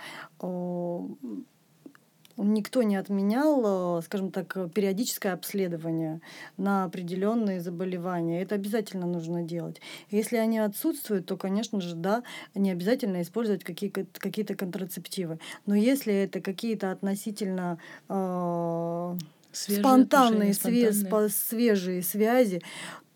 никто 2.45 2.83
не 2.83 2.97
отменял, 2.97 3.99
э, 3.99 4.03
скажем 4.03 4.31
так, 4.31 4.57
э, 4.57 4.69
периодическое 4.75 5.33
обследование 5.33 6.21
на 6.57 6.85
определенные 6.85 7.61
заболевания. 7.61 8.43
Это 8.43 8.55
обязательно 8.55 9.07
нужно 9.07 9.43
делать. 9.43 9.81
Если 10.11 10.37
они 10.37 10.59
отсутствуют, 10.59 11.27
то, 11.27 11.37
конечно 11.37 11.81
же, 11.81 11.95
да, 11.95 12.23
не 12.55 12.71
обязательно 12.71 13.23
использовать 13.23 13.65
какие- 13.65 13.91
какие-то 13.91 14.55
контрацептивы. 14.55 15.39
Но 15.67 15.75
если 15.75 16.15
это 16.15 16.41
какие-то 16.41 16.91
относительно 16.93 17.79
э, 18.09 19.17
Свежие 19.51 19.83
спонтанные, 19.83 20.51
отношения, 20.53 20.89
све- 20.89 20.93
спонтанные. 20.93 21.29
спо- 21.29 21.33
свежие 21.49 22.03
связи, 22.03 22.63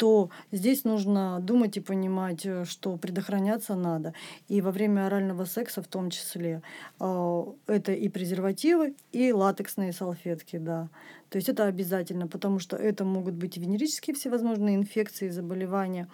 то 0.02 0.30
здесь 0.50 0.82
нужно 0.82 1.38
думать 1.40 1.76
и 1.76 1.80
понимать, 1.80 2.44
э, 2.44 2.64
что 2.64 2.96
предохраняться 2.96 3.76
надо. 3.76 4.14
И 4.48 4.60
во 4.60 4.72
время 4.72 5.06
орального 5.06 5.44
секса 5.44 5.80
в 5.80 5.86
том 5.86 6.10
числе. 6.10 6.60
Э, 6.98 7.44
Это 7.68 7.92
и 7.92 8.08
презервативы, 8.08 8.94
и 9.12 9.32
латексные 9.32 9.92
салфетки, 9.92 10.58
да. 10.58 10.88
То 11.32 11.36
есть 11.36 11.48
это 11.48 11.64
обязательно, 11.64 12.26
потому 12.26 12.58
что 12.58 12.76
это 12.76 13.04
могут 13.04 13.34
быть 13.34 13.56
и 13.56 13.60
венерические 13.60 14.14
всевозможные 14.14 14.74
инфекции, 14.74 15.30
заболевания. 15.30 16.08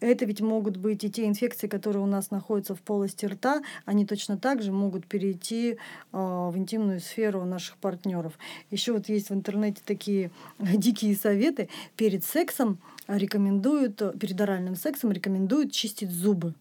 Это 0.00 0.26
ведь 0.26 0.40
могут 0.40 0.76
быть 0.76 1.04
и 1.04 1.10
те 1.10 1.26
инфекции, 1.26 1.68
которые 1.68 2.02
у 2.02 2.06
нас 2.06 2.30
находятся 2.30 2.74
в 2.74 2.80
полости 2.80 3.24
рта, 3.24 3.62
они 3.86 4.04
точно 4.04 4.36
так 4.36 4.62
же 4.62 4.72
могут 4.72 5.06
перейти 5.06 5.72
э, 5.72 5.76
в 6.12 6.52
интимную 6.56 7.00
сферу 7.00 7.44
наших 7.44 7.76
партнеров. 7.76 8.36
Еще 8.70 8.92
вот 8.92 9.08
есть 9.08 9.30
в 9.30 9.34
интернете 9.34 9.80
такие 9.86 10.32
дикие 10.58 11.14
советы. 11.16 11.68
Перед 11.96 12.24
сексом 12.24 12.78
рекомендуют, 13.08 14.00
э, 14.02 14.12
перед 14.18 14.40
оральным 14.40 14.76
сексом 14.76 15.10
рекомендуют 15.10 15.72
чистить 15.72 16.10
зубы. 16.10 16.54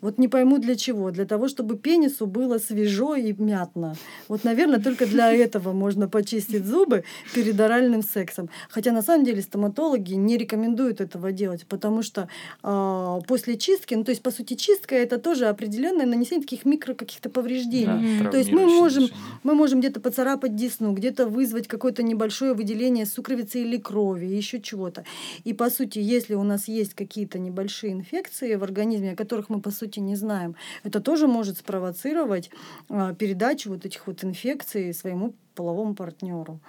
Вот 0.00 0.18
не 0.18 0.28
пойму 0.28 0.58
для 0.58 0.76
чего. 0.76 1.10
Для 1.10 1.26
того, 1.26 1.48
чтобы 1.48 1.76
пенису 1.76 2.26
было 2.26 2.58
свежо 2.58 3.14
и 3.14 3.32
мятно. 3.32 3.96
Вот, 4.28 4.44
наверное, 4.44 4.80
только 4.80 5.06
для 5.06 5.32
этого 5.34 5.72
можно 5.72 6.08
почистить 6.08 6.64
зубы 6.64 7.04
перед 7.34 7.60
оральным 7.60 8.02
сексом. 8.02 8.48
Хотя 8.68 8.92
на 8.92 9.02
самом 9.02 9.24
деле 9.24 9.42
стоматологи 9.42 10.14
не 10.14 10.36
рекомендуют 10.36 11.00
этого 11.00 11.32
делать, 11.32 11.66
потому 11.66 12.02
что 12.02 12.28
а, 12.62 13.20
после 13.26 13.56
чистки, 13.56 13.94
ну 13.94 14.04
то 14.04 14.10
есть 14.10 14.22
по 14.22 14.30
сути 14.30 14.54
чистка 14.54 14.94
это 14.94 15.18
тоже 15.18 15.46
определенное 15.46 16.06
нанесение 16.06 16.42
таких 16.42 16.64
микро 16.64 16.94
каких-то 16.94 17.28
повреждений. 17.28 18.20
Мгм. 18.20 18.30
То 18.30 18.38
есть 18.38 18.52
мы 18.52 18.66
можем, 18.66 19.06
движения. 19.06 19.20
мы 19.42 19.54
можем 19.54 19.80
где-то 19.80 20.00
поцарапать 20.00 20.56
десну, 20.56 20.92
где-то 20.92 21.26
вызвать 21.26 21.68
какое-то 21.68 22.02
небольшое 22.02 22.54
выделение 22.54 23.06
сукровицы 23.06 23.62
или 23.62 23.76
крови, 23.76 24.26
еще 24.26 24.60
чего-то. 24.60 25.04
И 25.44 25.52
по 25.52 25.70
сути, 25.70 25.98
если 25.98 26.34
у 26.34 26.42
нас 26.42 26.68
есть 26.68 26.94
какие-то 26.94 27.38
небольшие 27.38 27.92
инфекции 27.92 28.54
в 28.54 28.62
организме, 28.62 29.12
о 29.12 29.16
которых 29.16 29.48
мы 29.48 29.60
по 29.60 29.70
сути 29.70 29.89
не 29.98 30.14
знаем, 30.14 30.54
это 30.84 31.00
тоже 31.00 31.26
может 31.26 31.58
спровоцировать 31.58 32.50
а, 32.88 33.12
передачу 33.14 33.70
вот 33.70 33.84
этих 33.84 34.06
вот 34.06 34.22
инфекций 34.22 34.94
своему 34.94 35.34
половому 35.56 35.96
партнеру. 35.96 36.60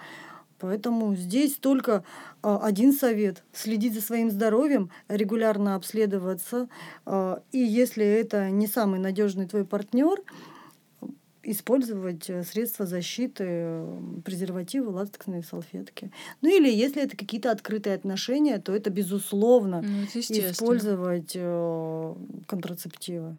Поэтому 0.58 1.16
здесь 1.16 1.56
только 1.56 2.04
а, 2.42 2.60
один 2.62 2.92
совет– 2.92 3.42
следить 3.52 3.94
за 3.94 4.00
своим 4.00 4.30
здоровьем, 4.30 4.90
регулярно 5.08 5.74
обследоваться. 5.74 6.68
а, 7.04 7.42
И 7.50 7.58
если 7.58 8.04
это 8.04 8.48
не 8.50 8.66
самый 8.66 9.00
надежный 9.00 9.46
твой 9.46 9.64
партнер, 9.64 10.20
использовать 11.42 12.28
э, 12.30 12.42
средства 12.44 12.86
защиты, 12.86 13.84
презервативы, 14.24 14.90
латексные 14.90 15.42
салфетки. 15.42 16.10
Ну 16.40 16.48
или 16.48 16.70
если 16.72 17.02
это 17.02 17.16
какие-то 17.16 17.50
открытые 17.50 17.94
отношения, 17.94 18.58
то 18.58 18.74
это 18.74 18.90
безусловно 18.90 19.82
Ну, 19.82 20.04
это 20.04 20.50
использовать 20.50 21.32
э, 21.34 22.14
контрацептивы. 22.46 23.38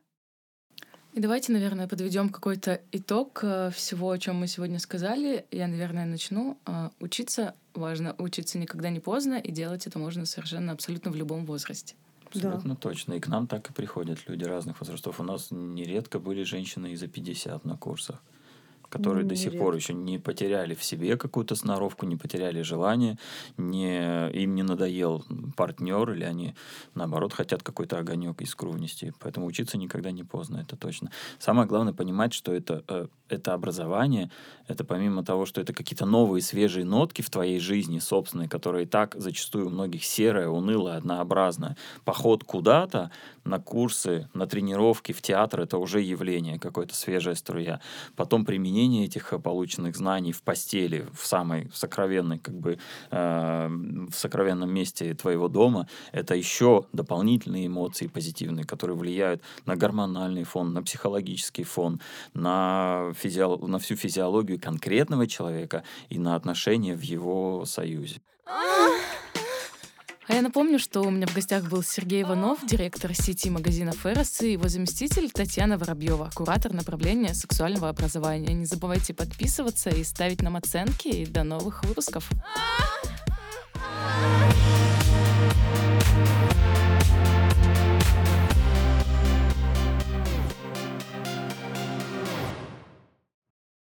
И 1.13 1.19
давайте, 1.19 1.51
наверное, 1.51 1.87
подведем 1.87 2.29
какой-то 2.29 2.81
итог 2.91 3.39
э, 3.43 3.69
всего, 3.73 4.11
о 4.11 4.17
чем 4.17 4.37
мы 4.37 4.47
сегодня 4.47 4.79
сказали. 4.79 5.45
Я, 5.51 5.67
наверное, 5.67 6.05
начну. 6.05 6.57
Учиться 6.99 7.55
важно, 7.73 8.15
учиться 8.17 8.57
никогда 8.57 8.89
не 8.89 8.99
поздно, 8.99 9.35
и 9.35 9.51
делать 9.51 9.87
это 9.87 9.99
можно 9.99 10.25
совершенно 10.25 10.71
абсолютно 10.71 11.11
в 11.11 11.15
любом 11.15 11.45
возрасте. 11.45 11.95
Абсолютно 12.35 12.75
точно. 12.75 13.13
И 13.13 13.19
к 13.19 13.27
нам 13.27 13.47
так 13.47 13.69
и 13.69 13.73
приходят 13.73 14.27
люди 14.27 14.43
разных 14.43 14.79
возрастов. 14.79 15.19
У 15.19 15.23
нас 15.23 15.49
нередко 15.51 16.19
были 16.19 16.43
женщины 16.43 16.93
и 16.93 16.95
за 16.95 17.07
50 17.07 17.65
на 17.65 17.77
курсах, 17.77 18.21
которые 18.93 19.25
до 19.25 19.35
сих 19.35 19.57
пор 19.57 19.75
еще 19.75 19.93
не 19.93 20.19
потеряли 20.19 20.75
в 20.75 20.83
себе 20.83 21.17
какую-то 21.17 21.55
сноровку, 21.55 22.05
не 22.05 22.15
потеряли 22.15 22.61
желание, 22.61 23.17
не, 23.57 24.29
им 24.43 24.53
не 24.53 24.61
надоел 24.61 25.25
партнер, 25.57 26.11
или 26.11 26.23
они, 26.23 26.53
наоборот, 26.93 27.33
хотят 27.33 27.63
какой-то 27.63 27.97
огонек 27.97 28.41
искру 28.41 28.71
внести. 28.71 29.11
Поэтому 29.19 29.47
учиться 29.47 29.77
никогда 29.79 30.11
не 30.11 30.23
поздно, 30.23 30.57
это 30.57 30.75
точно. 30.75 31.09
Самое 31.39 31.67
главное 31.67 31.93
понимать, 31.93 32.33
что 32.33 32.53
это, 32.53 32.83
э, 32.87 33.07
это 33.29 33.53
образование, 33.53 34.29
это 34.67 34.83
помимо 34.83 35.23
того, 35.23 35.45
что 35.45 35.59
это 35.59 35.73
какие-то 35.73 36.05
новые 36.05 36.43
свежие 36.43 36.85
нотки 36.85 37.23
в 37.23 37.29
твоей 37.31 37.59
жизни 37.59 37.97
собственной, 37.99 38.47
которые 38.47 38.83
и 38.83 38.87
так 38.87 39.15
зачастую 39.17 39.67
у 39.67 39.69
многих 39.69 40.03
серая, 40.03 40.49
унылая, 40.49 40.97
однообразная. 40.97 41.75
Поход 42.05 42.43
куда-то 42.43 43.09
на 43.43 43.59
курсы, 43.59 44.29
на 44.33 44.45
тренировки, 44.45 45.13
в 45.13 45.21
театр— 45.21 45.61
это 45.61 45.77
уже 45.77 45.99
явление, 46.01 46.59
какое-то 46.59 46.95
свежая 46.95 47.35
струя. 47.35 47.81
Потом 48.15 48.45
применение 48.45 48.82
применение 48.83 49.05
этих 49.05 49.33
полученных 49.41 49.95
знаний 49.95 50.31
в 50.31 50.41
постели, 50.41 51.05
в 51.13 51.25
самой 51.25 51.69
сокровенной, 51.73 52.39
как 52.39 52.55
бы, 52.55 52.77
э, 53.11 53.67
в 54.09 54.13
сокровенном 54.13 54.73
месте 54.73 55.13
твоего 55.13 55.47
дома, 55.47 55.87
это 56.11 56.35
еще 56.35 56.85
дополнительные 56.93 57.67
эмоции 57.67 58.07
позитивные, 58.07 58.65
которые 58.65 58.97
влияют 58.97 59.41
на 59.65 59.75
гормональный 59.75 60.43
фон, 60.43 60.73
на 60.73 60.83
психологический 60.83 61.63
фон, 61.63 61.99
на, 62.33 63.13
физио... 63.15 63.57
на 63.67 63.77
всю 63.77 63.95
физиологию 63.95 64.59
конкретного 64.59 65.27
человека 65.27 65.83
и 66.09 66.19
на 66.19 66.35
отношения 66.35 66.95
в 66.95 67.03
его 67.03 67.65
союзе. 67.65 68.19
А 70.27 70.35
я 70.35 70.41
напомню, 70.41 70.79
что 70.79 71.01
у 71.01 71.11
меня 71.11 71.27
в 71.27 71.33
гостях 71.33 71.65
был 71.65 71.83
Сергей 71.83 72.23
Иванов, 72.23 72.65
директор 72.65 73.13
сети 73.13 73.49
магазинов 73.49 74.05
«Эрос», 74.05 74.41
и 74.41 74.53
его 74.53 74.69
заместитель 74.69 75.29
Татьяна 75.29 75.77
Воробьева, 75.77 76.29
куратор 76.33 76.73
направления 76.73 77.33
сексуального 77.33 77.89
образования. 77.89 78.53
Не 78.53 78.65
забывайте 78.65 79.13
подписываться 79.13 79.89
и 79.89 80.03
ставить 80.03 80.41
нам 80.41 80.55
оценки. 80.55 81.09
И 81.09 81.25
до 81.25 81.43
новых 81.43 81.83
выпусков. 81.83 82.29